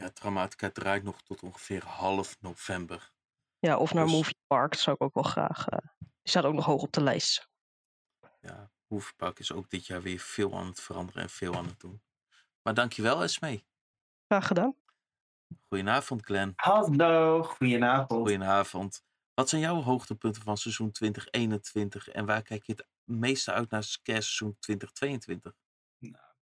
[0.00, 3.12] Ja, Traumatica draait nog tot ongeveer half november.
[3.58, 4.70] Ja, of naar Dus- Movie Park.
[4.72, 5.66] Dat zou ik ook wel graag.
[5.68, 7.48] eh, die staat ook nog hoog op de lijst.
[8.40, 11.80] Ja, Hoevenpark is ook dit jaar weer veel aan het veranderen en veel aan het
[11.80, 12.02] doen.
[12.62, 13.66] Maar dankjewel, Esmee.
[14.26, 14.76] Graag gedaan.
[15.68, 16.52] Goedenavond, Glenn.
[16.56, 18.20] Hallo, goedenavond.
[18.20, 19.04] Goedenavond.
[19.34, 23.82] Wat zijn jouw hoogtepunten van seizoen 2021 en waar kijk je het meeste uit naar
[23.84, 25.52] seizoen 2022?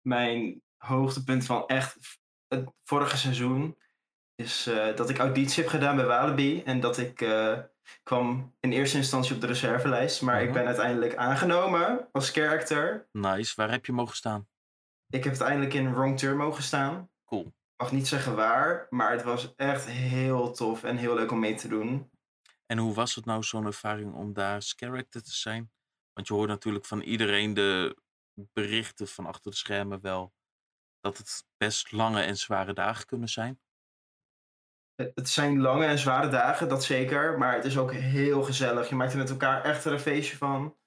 [0.01, 1.97] Mijn hoogtepunt van echt
[2.47, 3.77] het vorige seizoen
[4.35, 6.63] is dat ik auditie heb gedaan bij Walibi.
[6.63, 7.15] En dat ik
[8.03, 10.21] kwam in eerste instantie op de reservelijst.
[10.21, 13.07] Maar ik ben uiteindelijk aangenomen als character.
[13.11, 13.53] Nice.
[13.55, 14.47] Waar heb je mogen staan?
[15.09, 17.09] Ik heb uiteindelijk in Wrong Turn mogen staan.
[17.25, 17.45] Cool.
[17.45, 21.39] Ik mag niet zeggen waar, maar het was echt heel tof en heel leuk om
[21.39, 22.11] mee te doen.
[22.65, 25.71] En hoe was het nou zo'n ervaring om daar character te zijn?
[26.13, 27.97] Want je hoort natuurlijk van iedereen de
[28.53, 30.33] berichten van achter de schermen wel
[30.99, 33.59] dat het best lange en zware dagen kunnen zijn.
[34.95, 37.37] Het zijn lange en zware dagen, dat zeker.
[37.37, 38.89] Maar het is ook heel gezellig.
[38.89, 40.77] Je maakt er met elkaar echt een feestje van.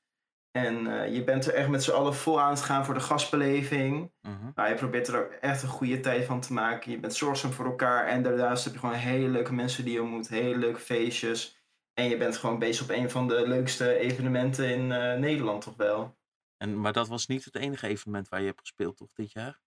[0.51, 3.01] En uh, je bent er echt met z'n allen vol aan het gaan voor de
[3.01, 4.13] gastbeleving.
[4.21, 4.51] Mhm.
[4.55, 6.91] Maar je probeert er ook echt een goede tijd van te maken.
[6.91, 8.07] Je bent zorgzaam voor elkaar.
[8.07, 10.29] En daarnaast heb je gewoon hele leuke mensen die je ontmoet.
[10.29, 11.59] Hele leuke feestjes.
[11.93, 15.77] En je bent gewoon bezig op een van de leukste evenementen in uh, Nederland, toch
[15.77, 16.19] wel?
[16.57, 19.61] En, maar dat was niet het enige evenement waar je hebt gespeeld, toch, dit jaar?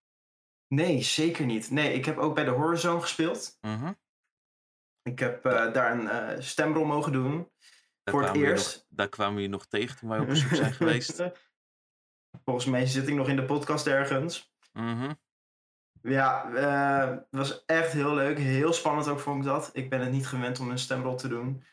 [0.73, 1.71] Nee, zeker niet.
[1.71, 3.57] Nee, ik heb ook bij de Horizon gespeeld.
[3.61, 3.93] Mhm.
[5.01, 7.51] Ik heb uh, daar een uh, stemrol mogen doen.
[8.03, 8.75] Daar voor het eerst.
[8.75, 11.23] Nog, daar kwamen we je nog tegen toen wij op bezoek zijn geweest.
[12.43, 14.53] Volgens mij zit ik nog in de podcast ergens.
[14.71, 15.13] Mhm.
[16.01, 18.37] Ja, uh, het was echt heel leuk.
[18.37, 19.69] Heel spannend ook vond ik dat.
[19.73, 21.63] Ik ben het niet gewend om een stemrol te doen.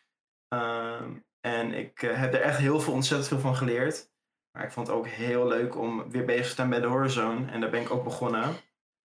[0.48, 4.12] Ehm, en ik heb er echt heel veel, ontzettend veel van geleerd.
[4.50, 7.48] Maar ik vond het ook heel leuk om weer bezig te staan bij de Horizon.
[7.48, 8.56] En daar ben ik ook begonnen.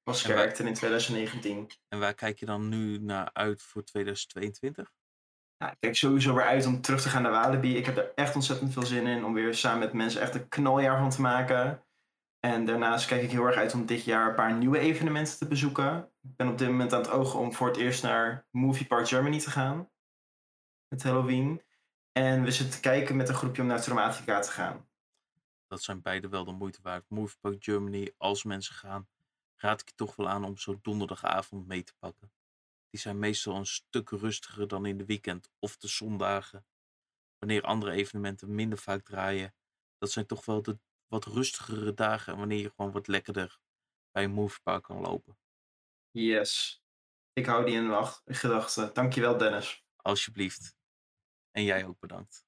[0.06, 1.70] Als character in 2019.
[1.88, 4.92] En waar kijk je dan nu naar uit voor 2022?
[5.58, 7.78] Ja, ik kijk sowieso weer uit om terug te gaan naar Walibi.
[7.78, 10.48] Ik heb er echt ontzettend veel zin in om weer samen met mensen echt een
[10.48, 11.84] knaljaar van te maken.
[12.40, 15.48] En daarnaast kijk ik heel erg uit om dit jaar een paar nieuwe evenementen te
[15.48, 16.12] bezoeken.
[16.22, 19.08] Ik ben op dit moment aan het ogen om voor het eerst naar Movie Park
[19.08, 19.90] Germany te gaan.
[20.88, 21.62] Met Halloween.
[22.12, 24.88] En we zitten te kijken met een groepje om naar Traumatica te gaan.
[25.68, 27.10] Dat zijn beide wel de moeite waard.
[27.10, 29.08] Movie Park Germany, als mensen gaan,
[29.66, 32.32] raad ik je toch wel aan om zo'n donderdagavond mee te pakken.
[32.90, 36.66] Die zijn meestal een stuk rustiger dan in de weekend of de zondagen.
[37.38, 39.56] Wanneer andere evenementen minder vaak draaien.
[39.98, 43.60] Dat zijn toch wel de wat rustigere dagen wanneer je gewoon wat lekkerder
[44.12, 45.38] bij een moviepark kan lopen.
[46.12, 46.84] Yes.
[47.34, 48.94] Ik hou die in wacht, gedachten.
[48.94, 49.86] Dankjewel Dennis.
[49.96, 50.76] Alsjeblieft.
[51.52, 52.46] En jij ook bedankt.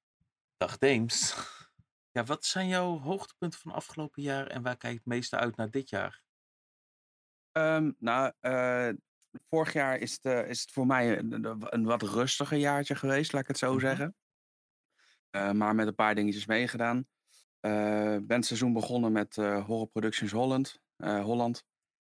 [0.56, 1.34] Dag Deems.
[2.10, 5.56] Ja, wat zijn jouw hoogtepunten van afgelopen jaar en waar kijk je het meeste uit
[5.56, 6.22] naar dit jaar?
[7.58, 8.88] Um, nou, uh,
[9.48, 13.32] vorig jaar is het, uh, is het voor mij een, een, wat rustiger jaartje geweest,
[13.32, 13.80] laat ik het zo Mhm.
[13.80, 14.14] zeggen.
[15.36, 17.06] Uh, maar met een paar dingetjes meegedaan.
[17.60, 20.80] ben het seizoen begonnen met Horror Productions Holland.
[20.96, 21.64] Holland.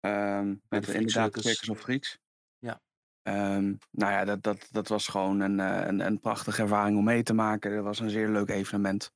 [0.01, 1.33] Um, met de inderdaad.
[1.43, 2.19] Circus of Freaks.
[2.59, 2.81] Ja.
[3.23, 7.23] Um, nou ja, dat, dat, dat was gewoon een, een, een prachtige ervaring om mee
[7.23, 7.75] te maken.
[7.75, 9.13] Dat was een zeer leuk evenement.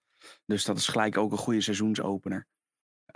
[0.46, 2.46] Dus dat is gelijk ook een goede seizoensopener.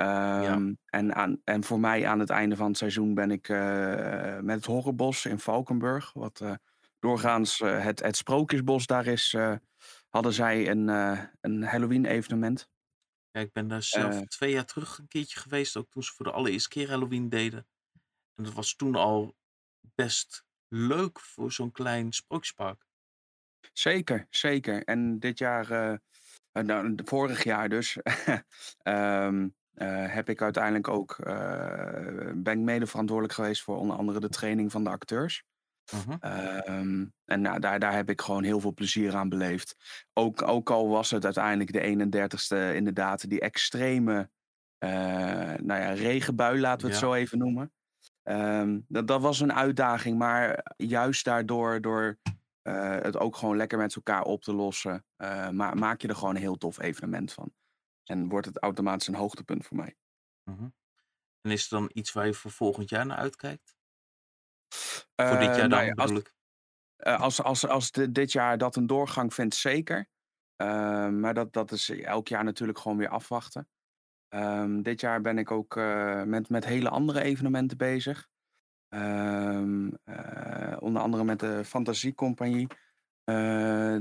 [0.01, 4.39] Um, en, aan, en voor mij aan het einde van het seizoen ben ik uh,
[4.39, 6.55] met het Horrorbos in Valkenburg, wat uh,
[6.99, 9.37] doorgaans uh, het, het Sprookjesbos daar is,
[10.09, 10.89] hadden zij een,
[11.41, 12.69] een Halloween-evenement.
[13.31, 16.27] Ja, ik ben daar zelf twee jaar terug een keertje geweest, ook toen ze voor
[16.27, 17.67] de allereerste keer Halloween deden.
[18.35, 19.37] En dat was toen al
[19.95, 22.87] best leuk voor zo'n klein sprookjespark.
[23.73, 24.85] Zeker, zeker.
[24.85, 26.01] En dit jaar,
[26.53, 27.99] nou, vorig jaar dus,
[28.83, 31.35] um, Uh, heb ik uiteindelijk ook, uh,
[32.35, 35.45] ben ik mede verantwoordelijk geweest voor onder andere de training van de acteurs.
[35.93, 36.17] Mhm.
[36.21, 36.69] Uh,
[37.25, 39.77] en nou, daar, daar heb ik gewoon heel veel plezier aan beleefd.
[40.13, 44.31] Ook, ook al was het uiteindelijk de 31ste inderdaad, die extreme
[44.79, 47.07] nou ja, regenbui, laten we het Ja.
[47.07, 47.73] zo even noemen.
[48.23, 52.19] Um, dat, dat was een uitdaging, maar juist daardoor, door
[53.03, 55.05] het ook gewoon lekker met elkaar op te lossen,
[55.51, 57.53] ma maak je er gewoon een heel tof evenement van.
[58.11, 59.97] En wordt het automatisch een hoogtepunt voor mij.
[60.45, 60.69] Mhm.
[61.41, 63.77] En is er dan iets waar je voor volgend jaar naar uitkijkt?
[65.17, 66.35] voor dit jaar dan nou ja, bedoel als, ik.
[67.21, 70.09] als, als, als de, dit jaar dat een doorgang vindt, zeker.
[70.63, 73.69] Uh, maar dat, dat is elk jaar natuurlijk gewoon weer afwachten.
[74.29, 78.29] Um, dit jaar ben ik ook uh, met, met hele andere evenementen bezig.
[78.89, 82.67] Um, uh, onder andere met de Fantasiecompagnie.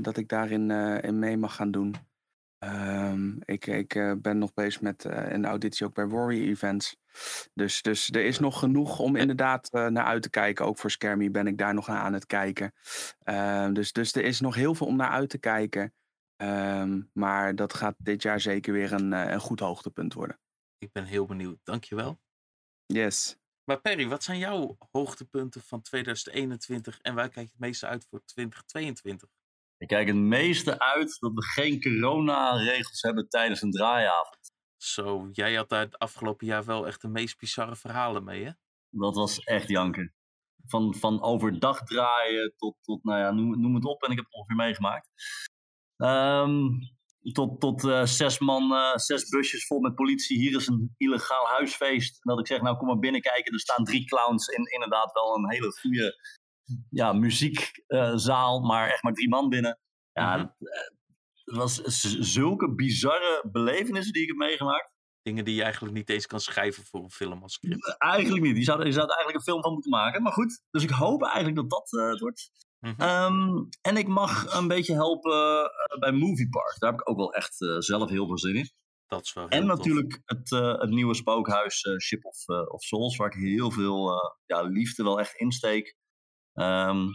[0.00, 1.94] Dat ik daarin in mee mag gaan doen.
[2.64, 6.96] Um, ik ik uh, ben nog bezig met uh, een auditie ook bij Worry Events.
[7.54, 10.64] Dus, dus er is nog genoeg om inderdaad uh, naar uit te kijken.
[10.64, 12.72] Ook voor Skermy ben ik daar nog naar aan het kijken.
[13.24, 15.94] Uh, dus, dus er is nog heel veel om naar uit te kijken.
[16.42, 20.38] Um, maar dat gaat dit jaar zeker weer een, een goed hoogtepunt worden.
[20.78, 21.58] Ik ben heel benieuwd.
[21.62, 22.20] Dankjewel.
[22.86, 23.38] Yes.
[23.64, 28.06] Maar Perry, wat zijn jouw hoogtepunten van 2021 en waar kijk je het meeste uit
[28.10, 29.28] voor 2022?
[29.78, 34.52] Ik kijk het meeste uit dat we geen coronaregels hebben tijdens een draaiavond.
[34.76, 38.50] Zo, jij had daar het afgelopen jaar wel echt de meest bizarre verhalen mee, hè?
[38.90, 40.14] Dat was echt janken.
[40.66, 44.02] van, van overdag draaien tot, tot nou ja, noem, noem het op.
[44.02, 45.08] En ik heb het ongeveer meegemaakt.
[45.96, 46.68] Ehm,
[47.32, 50.38] tot tot uh, zes man, uh, zes busjes vol met politie.
[50.38, 52.14] Hier is een illegaal huisfeest.
[52.14, 53.52] En dat ik zeg, nou kom maar binnenkijken.
[53.52, 56.16] Er staan drie clowns in inderdaad wel een hele goede
[56.90, 58.60] ja, muziekzaal.
[58.60, 59.78] maar echt maar drie man binnen.
[60.12, 60.54] Ja, mm -hmm.
[61.44, 61.82] het was
[62.32, 64.96] zulke bizarre belevenissen die ik heb meegemaakt.
[65.22, 67.96] Dingen die je eigenlijk niet eens kan schrijven voor een film als script.
[67.98, 68.56] Eigenlijk niet.
[68.56, 70.22] Je zou, je zou er eigenlijk een film van moeten maken.
[70.22, 72.50] Maar goed, dus ik hoop eigenlijk dat dat uh, het wordt.
[72.78, 73.08] Mm -hmm.
[73.08, 76.76] um, en ik mag een beetje helpen bij Movie Park.
[76.78, 78.70] Daar heb ik ook wel echt uh, zelf heel veel zin in.
[79.06, 83.40] Dat is wel en natuurlijk het, het, nieuwe spookhuis Ship of, of, Souls, waar ik
[83.42, 84.12] heel veel
[84.46, 85.96] ja, liefde wel echt insteek.
[86.60, 87.06] Um,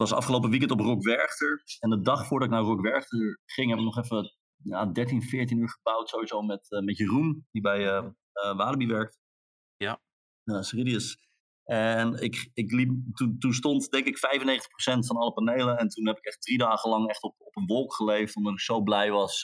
[0.00, 1.62] het was afgelopen weekend op Rock Werchter.
[1.78, 5.22] En de dag voordat ik naar Rock Werchter ging, heb ik nog even ja, 13,
[5.22, 6.08] 14 uur gebouwd.
[6.08, 8.08] Sowieso met, uh, met Jeroen, die bij uh,
[8.44, 9.18] uh, Walibi werkt.
[9.76, 10.00] Ja.
[10.44, 11.18] Ceridius.
[11.64, 14.20] En ik, ik liep, toen, toen stond denk ik 95%
[15.06, 15.78] van alle panelen.
[15.78, 18.36] En toen heb ik echt drie dagen lang echt op, op een wolk geleefd.
[18.36, 19.40] Omdat ik zo blij was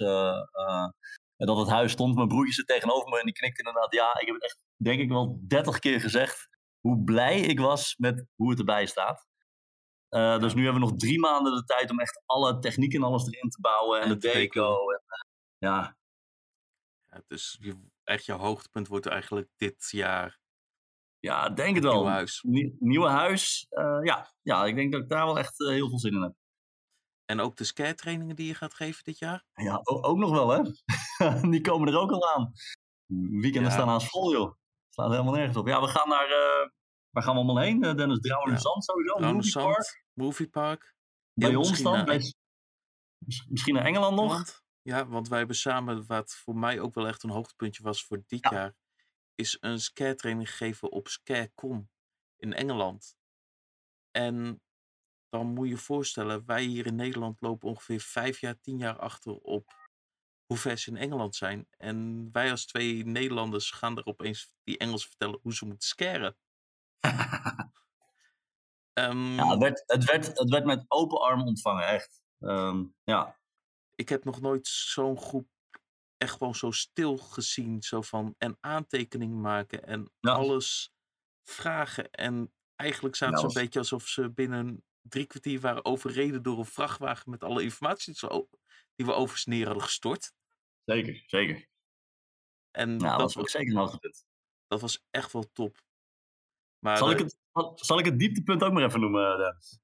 [1.37, 2.15] dat het huis stond.
[2.15, 3.95] Mijn broertje zit tegenover me en die knikt inderdaad.
[3.95, 6.49] Ja, ik heb het echt denk ik wel 30 keer gezegd.
[6.87, 9.27] Hoe blij ik was met hoe het erbij staat.
[10.11, 13.03] Uh, dus nu hebben we nog drie maanden de tijd om echt alle techniek en
[13.03, 14.01] alles erin te bouwen.
[14.01, 14.91] En, en de deco.
[14.91, 15.21] En, uh,
[15.59, 15.97] ja.
[17.11, 17.23] ja.
[17.27, 20.39] Dus je, echt jouw hoogtepunt wordt eigenlijk dit jaar.
[21.19, 21.93] Ja, denk het wel.
[21.93, 22.43] Nieuwe huis.
[22.43, 23.67] Nie, nieuwe huis.
[23.71, 24.33] Uh, ja.
[24.43, 26.35] ja, ik denk dat ik daar wel echt heel veel zin in heb.
[27.25, 29.45] En ook de scare trainingen die je gaat geven dit jaar?
[29.55, 30.63] Ja, ook nog wel hè.
[31.51, 32.53] die komen er ook al aan.
[33.41, 33.71] Weekenden ja.
[33.71, 34.57] staan aan vol joh.
[34.97, 35.67] Staat helemaal nergens op.
[35.67, 36.29] Ja, we gaan naar
[37.11, 38.21] Waar gaan we allemaal heen, Dennis?
[38.21, 38.59] Drouwen ja.
[38.59, 39.19] Zand sowieso?
[39.19, 40.05] Movie Park?
[40.13, 40.95] Movie Park.
[41.33, 41.93] Bij ja, ons dan?
[41.93, 42.05] Naar...
[42.05, 42.35] Bij...
[43.49, 44.33] Misschien naar Engeland nog?
[44.33, 48.05] Want, ja, want wij hebben samen, wat voor mij ook wel echt een hoogtepuntje was
[48.05, 48.51] voor dit ja.
[48.53, 48.75] jaar,
[49.35, 51.91] is een scare training gegeven op Scarecom
[52.37, 53.17] in Engeland.
[54.11, 54.63] En
[55.29, 58.99] dan moet je je voorstellen, wij hier in Nederland lopen ongeveer vijf jaar, tien jaar
[58.99, 59.86] achter op
[60.47, 61.67] hoe ver ze in Engeland zijn.
[61.71, 66.37] En wij als twee Nederlanders gaan er opeens die Engels vertellen hoe ze moeten scaren.
[68.93, 72.23] um, ja, het, werd, het, werd, het werd met open arm ontvangen, echt.
[72.39, 73.39] Um, ja.
[73.95, 75.49] Ik heb nog nooit zo'n groep
[76.17, 77.83] echt gewoon zo stil gezien.
[77.83, 80.33] Zo van, en aantekening maken en ja.
[80.33, 80.93] alles
[81.45, 82.11] vragen.
[82.11, 86.65] En eigenlijk zaten ze een beetje alsof ze binnen drie kwartier waren overreden door een
[86.65, 88.15] vrachtwagen met alle informatie
[88.95, 90.33] die we over ze neer hadden gestort.
[90.85, 91.69] Zeker, zeker.
[92.71, 94.25] En ja, dat, was ook zeker een hoogtepunt.
[94.67, 95.83] Dat was echt wel top.
[96.79, 97.37] Maar zal, ik het,
[97.75, 99.79] zal ik het dieptepunt ook maar even noemen, Dennis?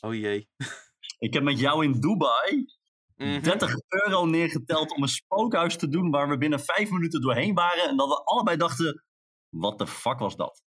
[0.00, 0.48] Oh jee.
[1.18, 2.56] Ik heb met jou in Dubai
[3.16, 3.42] mm -hmm.
[3.42, 7.88] 30 euro neergeteld om een spookhuis te doen waar we binnen vijf minuten doorheen waren.
[7.88, 9.04] En dat we allebei dachten,
[9.48, 10.62] wat de fuck was dat?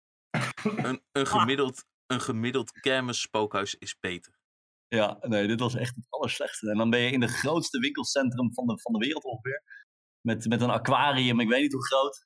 [0.64, 4.40] Een, een gemiddeld, een gemiddeld kermis spookhuis is beter.
[4.88, 6.70] Ja, nee, dit was echt het allerslechtste.
[6.70, 9.64] En dan ben je in het grootste winkelcentrum van de, van de wereld ongeveer.
[10.22, 12.26] Met, met een aquarium, ik weet niet hoe groot.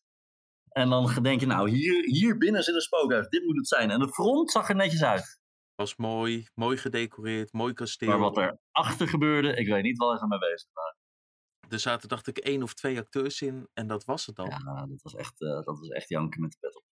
[0.70, 3.30] En dan denk je, nou, hier, hier binnen zit een spookhuis.
[3.30, 3.92] Dit moet het zijn.
[3.92, 5.40] En de front zag er netjes uit.
[5.76, 8.08] Was mooi, mooi gedecoreerd, mooi kasteel.
[8.08, 10.98] Maar wat er achter gebeurde, ik weet niet wat er mee bezig waren.
[11.70, 14.50] Er zaten, dacht ik, één of twee acteurs in en dat was het dan.
[14.50, 16.84] Ja, dat was echt, uh, dat was echt janken met de pet op.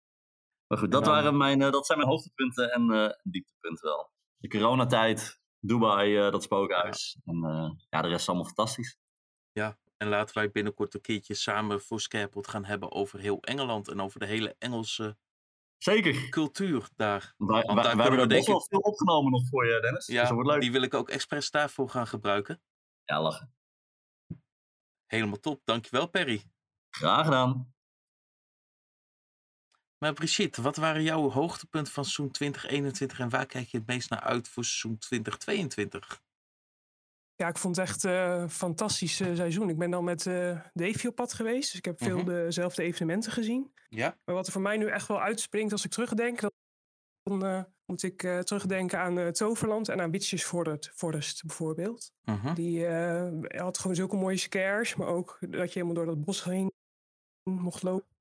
[0.68, 4.12] Maar goed, dat, waren mijn, uh, dat zijn mijn hoogtepunten en uh, dieptepunten wel.
[4.38, 7.18] De coronatijd, Dubai, dat spookhuis.
[7.24, 7.34] Ja.
[7.34, 8.98] En ja, de rest is allemaal fantastisch.
[9.52, 13.88] Ja, en laten wij binnenkort een keertje samen voor Scarepot gaan hebben over heel Engeland
[13.88, 15.18] en over de hele Engelse
[15.78, 16.30] Zeker.
[16.30, 17.34] cultuur daar.
[17.38, 20.06] Wij, wij, wij hebben er wel veel opgenomen nog voor je, Dennis.
[20.06, 20.62] Ja, dus wordt leuk.
[20.62, 22.62] die wil ik ook expres daarvoor gaan gebruiken.
[23.04, 23.56] Ja, lachen.
[25.06, 25.62] Helemaal top.
[25.66, 26.44] Dankjewel, Perry.
[26.90, 27.76] Graag gedaan.
[29.98, 34.10] Maar Brigitte, wat waren jouw hoogtepunten van seizoen 2021 en waar kijk je het meest
[34.10, 36.22] naar uit voor seizoen 2022?
[37.36, 39.70] Ja, ik vond het echt een uh, fantastisch uh, seizoen.
[39.70, 41.70] Ik ben dan met uh, Davy op pad geweest.
[41.70, 42.34] Dus ik heb veel mm -hmm.
[42.34, 43.74] dezelfde evenementen gezien.
[43.90, 44.18] Ja.
[44.26, 46.40] Maar wat er voor mij nu echt wel uitspringt als ik terugdenk...
[47.24, 50.44] dan moet ik terugdenken aan Toverland en aan Witches
[50.94, 52.12] Forest bijvoorbeeld.
[52.24, 52.54] Mm -hmm.
[52.54, 52.88] Die
[53.48, 54.96] had gewoon zulke mooie scares.
[54.96, 56.72] Maar ook dat je helemaal door dat bos heen
[57.44, 58.17] mocht lopen.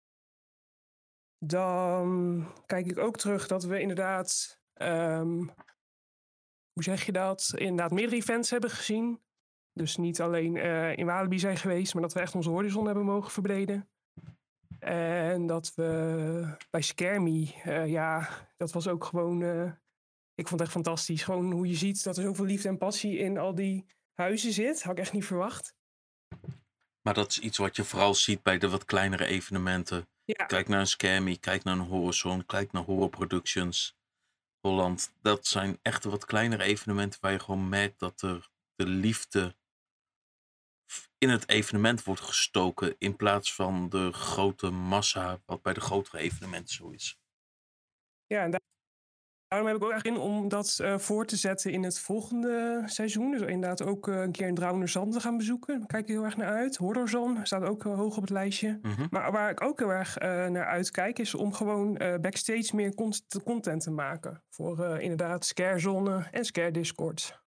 [1.38, 4.60] Dan kijk ik ook terug dat we inderdaad...
[4.82, 5.50] Um,
[6.72, 9.22] hoe zeg je dat, inderdaad meerdere events hebben gezien.
[9.72, 13.04] Dus niet alleen uh, in Walibi zijn geweest, maar dat we echt onze horizon hebben
[13.04, 13.88] mogen verbreden.
[14.78, 19.72] En dat we bij Me, uh, ja, dat was ook gewoon, uh,
[20.34, 21.22] ik vond het echt fantastisch.
[21.22, 24.82] Gewoon hoe je ziet dat er zoveel liefde en passie in al die huizen zit.
[24.82, 25.74] Had ik echt niet verwacht.
[27.02, 30.08] Maar dat is iets wat je vooral ziet bij de wat kleinere evenementen.
[30.26, 30.44] Ja.
[30.44, 33.96] Kijk naar een Scare Me, kijk naar een Horizon, kijk naar Horror Productions
[34.60, 35.12] Holland.
[35.22, 39.56] Dat zijn echt wat kleinere evenementen waar je gewoon merkt dat er de liefde
[41.18, 46.18] in het evenement wordt gestoken in plaats van de grote massa wat bij de grotere
[46.18, 47.18] evenementen zo is.
[48.26, 48.50] Ja, en
[49.48, 52.82] daarom heb ik ook echt in om dat uh, voor te zetten in het volgende
[52.86, 53.30] seizoen.
[53.30, 55.78] Dus inderdaad ook uh, een keer een Drauner Zand te gaan bezoeken.
[55.78, 56.76] Daar kijk ik heel erg naar uit.
[56.76, 58.78] Horrorzone staat ook uh, hoog op het lijstje.
[58.82, 59.06] Mhm.
[59.10, 62.94] Maar waar ik ook heel erg naar uitkijk is om gewoon backstage meer
[63.44, 64.42] content, te maken.
[64.50, 67.44] Voor inderdaad Scarezone en Scare Discord.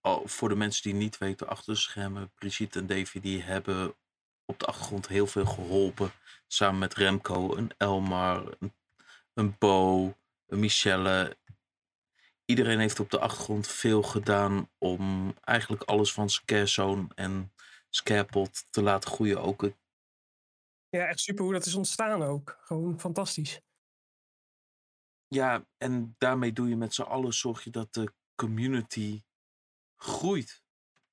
[0.00, 3.94] Oh, voor de mensen die niet weten, achter de schermen, Brigitte en Davy die hebben
[4.44, 6.10] op de achtergrond heel veel geholpen.
[6.46, 8.72] Samen met Remco, een Elmar, een,
[9.34, 10.14] een Bo,
[10.48, 11.36] Michelle.
[12.44, 17.52] Iedereen heeft op de achtergrond veel gedaan om eigenlijk alles van Scarezone en
[17.90, 19.42] Scarepot te laten groeien.
[19.42, 19.62] Ook
[20.90, 22.58] ja, echt super hoe dat is ontstaan ook.
[22.60, 23.60] Gewoon fantastisch.
[25.26, 29.22] Ja, en daarmee doe je met z'n allen, zorg je dat de community
[29.96, 30.62] groeit.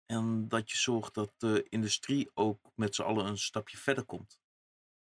[0.05, 4.39] En dat je zorgt dat de industrie ook met z'n allen een stapje verder komt.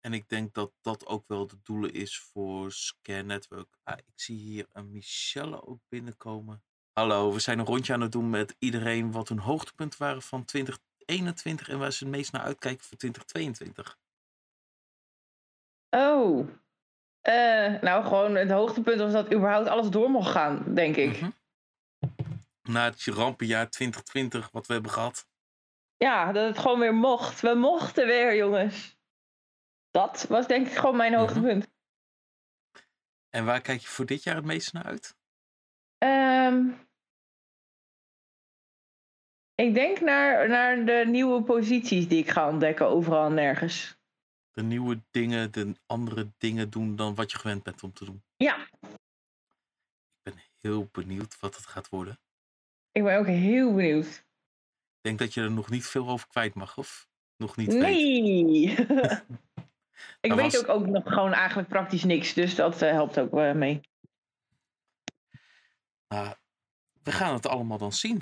[0.01, 3.77] En ik denk dat dat ook wel de doelen is voor Scare Network.
[3.83, 6.63] Ah, ik zie hier een Michelle ook binnenkomen.
[6.93, 10.45] Hallo, we zijn een rondje aan het doen met iedereen wat hun hoogtepunten waren van
[10.45, 13.97] 2021 en waar ze het meest naar uitkijken voor 2022.
[15.89, 16.47] Oh,
[17.27, 21.21] uh, nou gewoon het hoogtepunt was dat überhaupt alles door mocht gaan, denk ik.
[21.21, 21.29] Mhm.
[22.63, 25.27] Na het rampenjaar 2020 wat we hebben gehad.
[25.97, 27.41] Ja, dat het gewoon weer mocht.
[27.41, 28.96] We mochten weer, jongens.
[29.97, 31.67] Dat was denk ik gewoon mijn hoogtepunt.
[33.29, 35.15] En waar kijk je voor dit jaar het meest naar uit?
[35.97, 36.69] Ehm,
[39.55, 43.97] ik denk naar, naar de nieuwe posities die ik ga ontdekken overal en nergens.
[44.51, 48.23] De nieuwe dingen, de andere dingen doen dan wat je gewend bent om te doen.
[48.35, 52.19] Ja, Ik ben heel benieuwd wat het gaat worden.
[52.91, 54.25] ik ben ook heel benieuwd.
[54.95, 57.67] Ik denk dat je er nog niet veel over kwijt mag, of nog niet.
[57.67, 58.75] Nee!
[60.21, 63.37] ik weet was- ook, ook nog gewoon eigenlijk praktisch niks, dus dat eh, helpt ook
[63.37, 63.81] eh, mee.
[66.07, 66.39] Maar
[67.03, 68.21] we gaan het allemaal dan zien.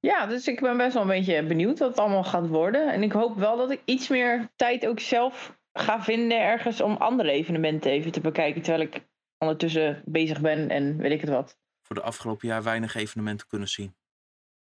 [0.00, 2.92] Ja, dus ik ben best wel een beetje benieuwd wat het allemaal gaat worden.
[2.92, 6.96] En ik hoop wel dat ik iets meer tijd ook zelf ga vinden ergens om
[6.96, 8.62] andere evenementen even te bekijken.
[8.62, 9.06] Terwijl ik
[9.38, 11.58] ondertussen bezig ben en weet ik het wat.
[11.82, 13.96] Voor de afgelopen jaar weinig evenementen kunnen zien.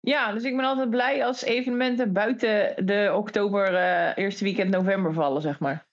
[0.05, 5.13] Ja, dus ik ben altijd blij als evenementen buiten de oktober, eh, eerste weekend november
[5.13, 5.87] vallen, zeg maar.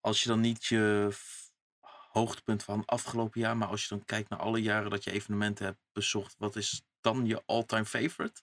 [0.00, 1.08] Als je dan niet je
[2.12, 5.64] hoogtepunt van afgelopen jaar, maar als je dan kijkt naar alle jaren dat je evenementen
[5.64, 8.42] hebt bezocht, wat is dan je all-time favorite?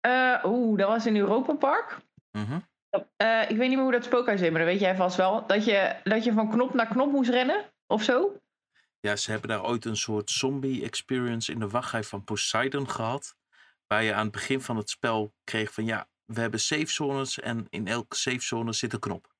[0.00, 1.98] Eh, Oeh, dat was in Europa Park.
[2.32, 2.58] Mhm.
[3.16, 5.46] Eh, ik weet niet meer hoe dat spookhuis heet, maar dat weet jij vast wel.
[5.46, 8.40] Dat je, dat je van knop naar knop moest rennen, of zo?
[9.00, 13.36] Ja, ze hebben daar ooit een soort zombie experience in de wachtrij van Poseidon gehad.
[13.86, 17.40] Waar je aan het begin van het spel kreeg van ja, we hebben safe zones
[17.40, 19.34] en in elke safe zone zit een knop.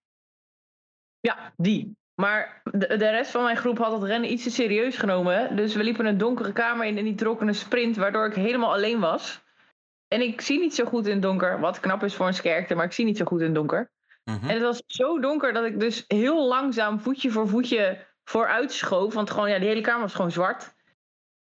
[1.21, 1.97] Ja, die.
[2.15, 5.57] Maar de, de rest van mijn groep had het rennen iets te serieus genomen.
[5.57, 8.73] Dus we liepen een donkere kamer in en die trokken een sprint, waardoor ik helemaal
[8.73, 9.45] alleen was.
[10.09, 12.75] En ik zie niet zo goed in het donker, wat knap is voor een skerkte,
[12.75, 13.91] maar ik zie niet zo goed in het donker.
[14.25, 14.49] Mhm.
[14.49, 19.15] En het was zo donker dat ik dus heel langzaam voetje voor voetje vooruit schoof.
[19.15, 20.75] Want gewoon, ja, die hele kamer was gewoon zwart.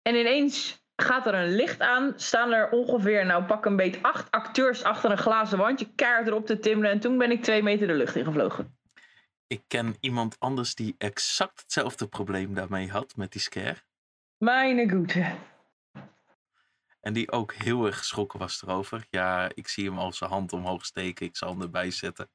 [0.01, 2.13] En ineens gaat er een licht aan.
[2.15, 5.93] Staan er ongeveer, nou pak een beet, acht acteurs achter een glazen wandje.
[5.95, 6.91] Kaart erop te timmeren.
[6.91, 8.77] En toen ben ik twee meter de lucht ingevlogen.
[9.47, 13.83] Ik ken iemand anders die exact hetzelfde probleem daarmee had met die scare.
[14.37, 15.35] Mijn goede.
[17.01, 19.05] En die ook heel erg geschrokken was erover.
[19.09, 21.25] Ja, ik zie hem al zijn hand omhoog steken.
[21.25, 22.29] Ik zal hem erbij zetten.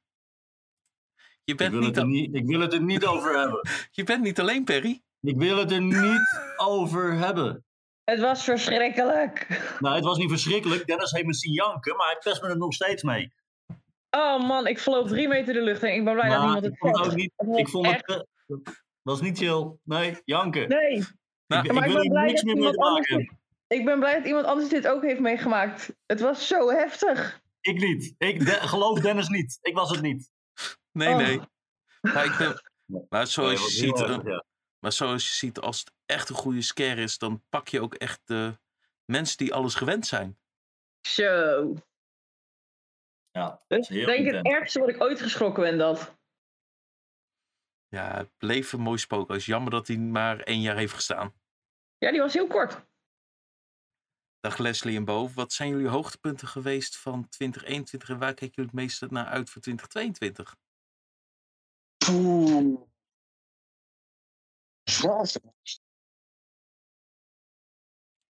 [1.43, 3.39] Je Ik bent, wil, niet, het er al- niet, ik wil het er niet over
[3.39, 3.69] hebben.
[3.91, 5.03] je bent niet alleen, Perry.
[5.21, 7.65] Ik wil het er niet over hebben.
[8.09, 9.47] Het was verschrikkelijk.
[9.79, 10.85] Nou, het was niet verschrikkelijk.
[10.87, 13.33] Dennis heeft me zien janken, maar hij pest me er nog steeds mee.
[14.09, 15.93] Oh man, ik vloog drie meter de lucht in.
[15.93, 17.31] Ik ben blij dat niemand het ik vond ook niet.
[17.55, 18.25] Ik vond echt- het.
[19.01, 19.77] was niet chill.
[19.83, 20.69] Nee, janken.
[20.69, 21.03] Nee.
[21.47, 23.37] Nou, ik, maar ik ik wil ben blij niks dat meer mee maken.
[23.67, 25.93] Ik ben blij dat iemand anders dit ook heeft meegemaakt.
[26.05, 27.41] Het was zo heftig.
[27.61, 28.15] Ik niet.
[28.17, 29.57] Ik de- geloof Dennis niet.
[29.61, 30.31] Ik was het niet.
[30.91, 31.15] Nee, Oh.
[31.17, 31.39] nee.
[32.01, 32.47] Maar, ik ben,
[33.09, 33.97] maar, Nee, zoals je ziet.
[34.79, 37.93] Maar zoals je ziet, als het echt een goede scare is, dan pak je ook
[37.93, 38.59] echt de
[39.05, 40.39] mensen die alles gewend zijn.
[41.01, 41.73] Zo.
[43.31, 46.17] Ja, dat Dus is heel ik denk het ergste wat ik ooit geschrokken ben dat.
[47.87, 49.45] Ja, het bleef een mooi spookhuis.
[49.45, 51.33] Jammer dat hij maar één jaar heeft gestaan.
[51.97, 52.87] Ja, die was heel kort.
[54.39, 58.71] Dag Leslie en Bo, wat zijn jullie hoogtepunten geweest van 2021 en waar kijken jullie
[58.71, 60.55] het meeste naar uit voor 2022?
[61.97, 62.88] Poeh.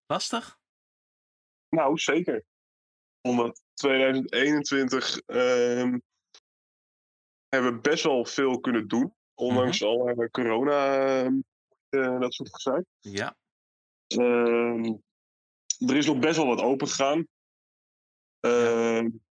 [0.05, 0.59] Lastig?
[1.69, 2.43] Nou, zeker.
[3.21, 5.99] Omdat 2021 ehm,
[7.47, 9.13] hebben we best wel veel kunnen doen.
[9.33, 9.89] Ondanks Mhm.
[9.89, 11.23] al alle corona,
[11.89, 12.85] eh, dat soort gezeik.
[12.99, 13.37] Ja.
[14.07, 14.93] Ehm,
[15.89, 17.27] er is nog best wel wat open gegaan.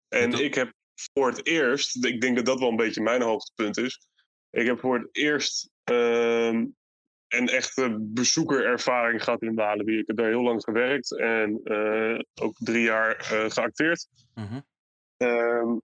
[0.08, 0.74] En ik heb
[1.14, 4.08] voor het eerst, ik denk dat dat wel een beetje mijn hoogtepunt is.
[4.50, 5.70] Ik heb voor het eerst
[7.38, 9.98] een echte bezoekerervaring gehad in Walibi.
[9.98, 14.08] Ik heb daar heel lang gewerkt en eh, ook drie jaar eh, geacteerd.
[14.34, 14.60] Mhm.
[15.18, 15.78] Ehm,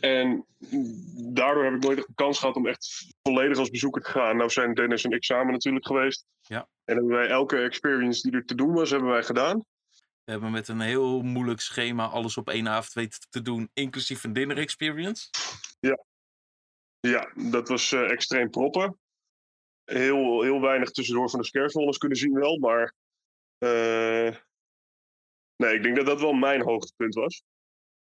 [0.00, 0.46] en
[1.32, 4.36] daardoor heb ik nooit echt de kans gehad om echt volledig als bezoeker te gaan.
[4.36, 6.26] Nou zijn Dennis en ik samen natuurlijk geweest.
[6.40, 6.68] Ja.
[6.84, 9.64] En hebben wij elke experience die er te doen was, hebben wij gedaan.
[10.24, 14.24] We hebben met een heel moeilijk schema alles op één avond weten te doen, inclusief
[14.24, 15.28] een dinner experience.
[15.80, 16.04] Ja,
[17.00, 18.98] ja dat was eh, extreem proppen.
[19.90, 22.94] Heel, heel weinig tussendoor van de scarezones kunnen zien wel, maar...
[23.58, 24.36] eh,
[25.56, 27.42] nee, ik denk dat dat wel mijn hoogtepunt was.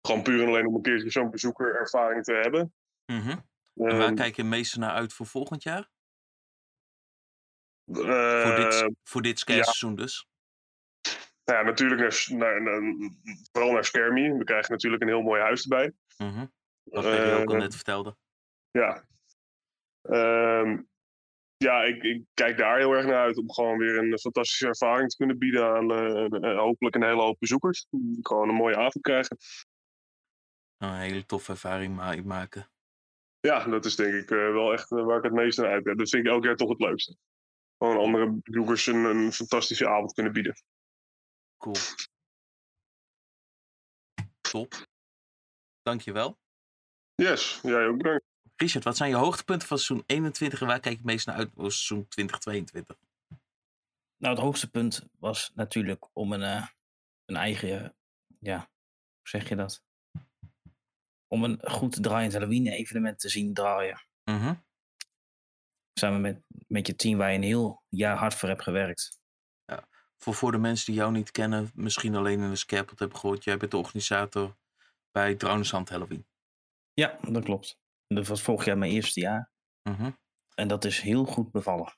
[0.01, 2.73] Gewoon puur en alleen om een keertje zo'n bezoekerervaring te hebben.
[3.05, 3.30] Mhm.
[3.30, 3.41] En
[3.76, 5.89] waar Ehm, kijk je meeste naar uit voor volgend jaar?
[7.91, 10.28] voor eh, dit, voor dit seizoen dus.
[11.45, 13.11] Nou ja, natuurlijk naar, naar, naar-
[13.51, 14.34] vooral naar Skermie.
[14.34, 15.93] We krijgen natuurlijk een heel mooi huis erbij.
[16.17, 16.45] Mhm.
[16.84, 18.17] Wat Perry ook al Eh, net vertelde.
[18.71, 19.07] Ja.
[20.01, 20.82] Ehm,
[21.66, 25.09] ja, ik, ik kijk daar heel erg naar uit om gewoon weer een fantastische ervaring
[25.09, 27.88] te kunnen bieden aan eh, eh, hopelijk een hele hoop bezoekers.
[27.89, 29.38] Die gewoon een mooie avond krijgen.
[30.78, 32.70] Een hele toffe ervaring ma- maken.
[33.39, 35.97] Ja, dat is denk ik eh, wel echt waar ik het meest naar uitkijk.
[35.97, 37.18] Dat vind ik elk jaar toch het leukste.
[37.78, 40.55] Gewoon andere bezoekers een, een fantastische avond kunnen bieden.
[41.57, 41.76] Cool.
[44.41, 44.74] Top.
[45.82, 46.38] Dankjewel.
[47.16, 48.26] Yes, jij ook bedankt.
[48.56, 51.36] Richard, wat zijn je hoogtepunten van seizoen 21 en waar kijk je het meest naar
[51.36, 52.97] uit voor seizoen 2022?
[54.18, 56.68] Nou, het hoogste punt was natuurlijk om een, eh,
[57.26, 57.95] een eigen,
[58.39, 59.84] ja, hoe zeg je dat?
[61.28, 64.01] Om een goed draaiend Halloween-evenement te zien draaien.
[64.24, 64.56] Mhm.
[65.93, 69.24] Samen met, met je team waar je een heel jaar hard voor hebt gewerkt.
[70.18, 73.43] Voor, voor de mensen die jou niet kennen, misschien alleen in de Scarepot hebben gehoord.
[73.43, 74.58] Jij bent de organisator
[75.12, 76.28] bij Drouwensand Halloween.
[76.93, 77.80] Ja, dat klopt.
[78.08, 79.51] Dat was vorig jaar mijn eerste jaar.
[79.89, 80.12] Mhm.
[80.56, 81.93] En dat is heel goed bevallen.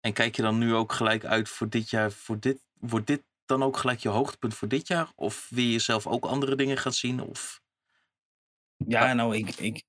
[0.00, 2.12] En kijk je dan nu ook gelijk uit voor dit jaar?
[2.12, 5.12] Voor dit, wordt dit dan ook gelijk je hoogtepunt voor dit jaar?
[5.14, 7.20] Of wil je zelf ook andere dingen gaan zien?
[7.20, 7.60] Of...
[8.76, 9.84] Ja, nou, ik, ik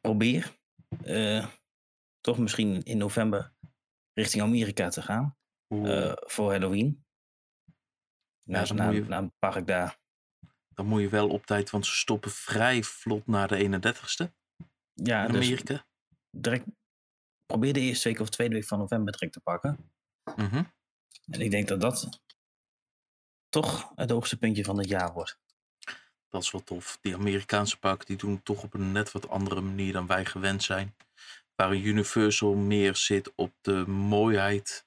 [0.00, 0.58] probeer
[1.04, 1.46] eh,
[2.20, 3.52] toch misschien in november
[4.12, 5.36] richting Amerika te gaan.
[5.86, 7.04] eh, voor Halloween.
[8.42, 9.98] Naar, dan naar, je- naar een park daar.
[10.80, 14.32] Dan moet je wel op tijd, want ze stoppen vrij vlot na de 31ste
[14.94, 15.84] Ja, in dus Amerika.
[16.30, 16.64] direct
[17.46, 19.90] probeer de eerste week of tweede week van november direct te pakken.
[20.36, 20.64] Mhm.
[21.30, 22.20] En ik denk dat dat
[23.48, 25.38] toch het hoogste puntje van het jaar wordt.
[26.28, 26.98] Dat is wel tof.
[27.00, 30.24] Die Amerikaanse parken die doen het toch op een net wat andere manier dan wij
[30.24, 30.96] gewend zijn.
[31.56, 34.86] Waar een Universal meer zit op de mooiheid,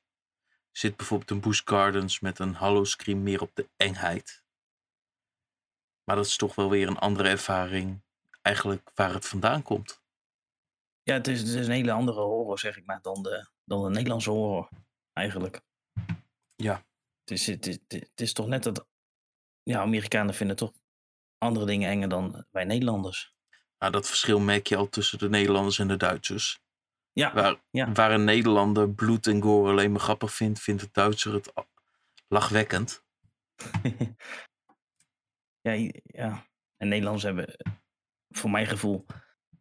[0.72, 4.43] zit bijvoorbeeld een Busch Gardens met een Hollow Scream meer op de engheid.
[6.04, 8.01] Maar dat is toch wel weer een andere ervaring,
[8.41, 10.01] eigenlijk waar het vandaan komt.
[11.04, 13.84] Ja, het is, het is een hele andere horror, zeg ik maar, dan de, dan
[13.84, 14.70] de Nederlandse horror.
[15.14, 15.62] Eigenlijk.
[16.56, 16.86] Ja.
[17.20, 18.88] Het is, het, is, het is toch net dat.
[19.64, 20.74] Ja, Amerikanen vinden toch
[21.38, 23.34] andere dingen enger dan wij Nederlanders.
[23.80, 26.62] Nou, dat verschil merk je al tussen de Nederlanders en de Duitsers.
[27.12, 27.91] Ja, Waar, ja.
[27.91, 31.54] waar een Nederlander bloed en gore alleen maar grappig vindt, vindt de Duitser het
[32.28, 33.04] lachwekkend.
[35.64, 36.47] Ja, ja.
[36.78, 37.74] En Nederlanders hebben, eh,
[38.30, 39.05] voor mijn gevoel,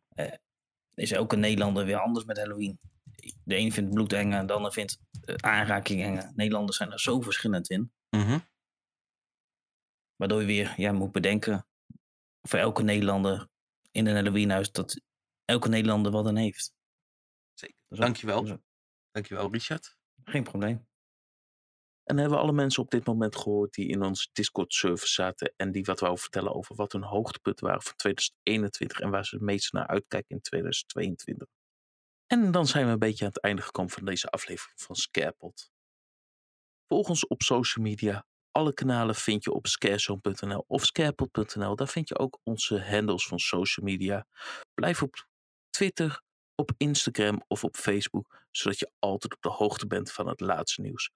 [0.09, 0.33] eh,
[0.95, 2.81] is elke Nederlander weer anders met Halloween.
[3.45, 6.33] De een vindt bloed eng en de ander vindt eh, aanraking eng.
[6.35, 7.93] Nederlanders zijn er zo verschillend in.
[8.11, 8.39] Mhm.
[10.17, 11.67] Waardoor je weer ja, moet bedenken
[12.43, 13.49] voor elke Nederlander
[13.91, 15.01] in een Halloweenhuis dat
[15.45, 16.75] elke Nederlander wat aan heeft.
[17.55, 17.77] Zeker.
[17.89, 18.61] Dankjewel.
[19.11, 19.97] Dankjewel, Richard.
[20.25, 20.87] geen probleem.
[22.05, 25.73] En hebben we alle mensen op dit moment gehoord die in onze Discord-server zaten en
[25.73, 29.45] die wat wou vertellen over wat hun hoogtepunten waren van 2021 en waar ze het
[29.45, 31.49] meest naar uitkijken in 2022.
[32.27, 35.71] En dan zijn we een beetje aan het einde gekomen van deze aflevering van Scarepot.
[36.89, 38.27] Volg ons op social media.
[38.51, 41.77] Alle kanalen vind je op scarezone.nl of scarepot.nl.
[41.77, 44.27] Daar vind je ook onze handles van social media.
[44.75, 45.27] Blijf op
[45.71, 46.23] Twitter,
[46.55, 50.81] op Instagram of op Facebook, zodat je altijd op de hoogte bent van het laatste
[50.81, 51.11] nieuws.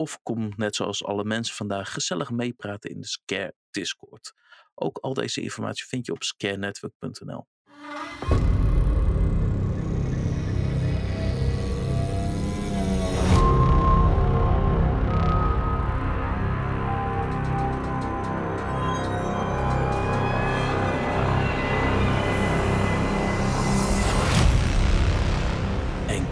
[0.00, 4.32] Of kom, net zoals alle mensen vandaag, gezellig meepraten in de Scare Discord.
[4.74, 7.46] Ook al deze informatie vind je op scarenetwork.nl.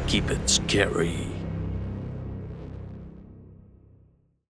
[0.06, 1.35] keep it scary.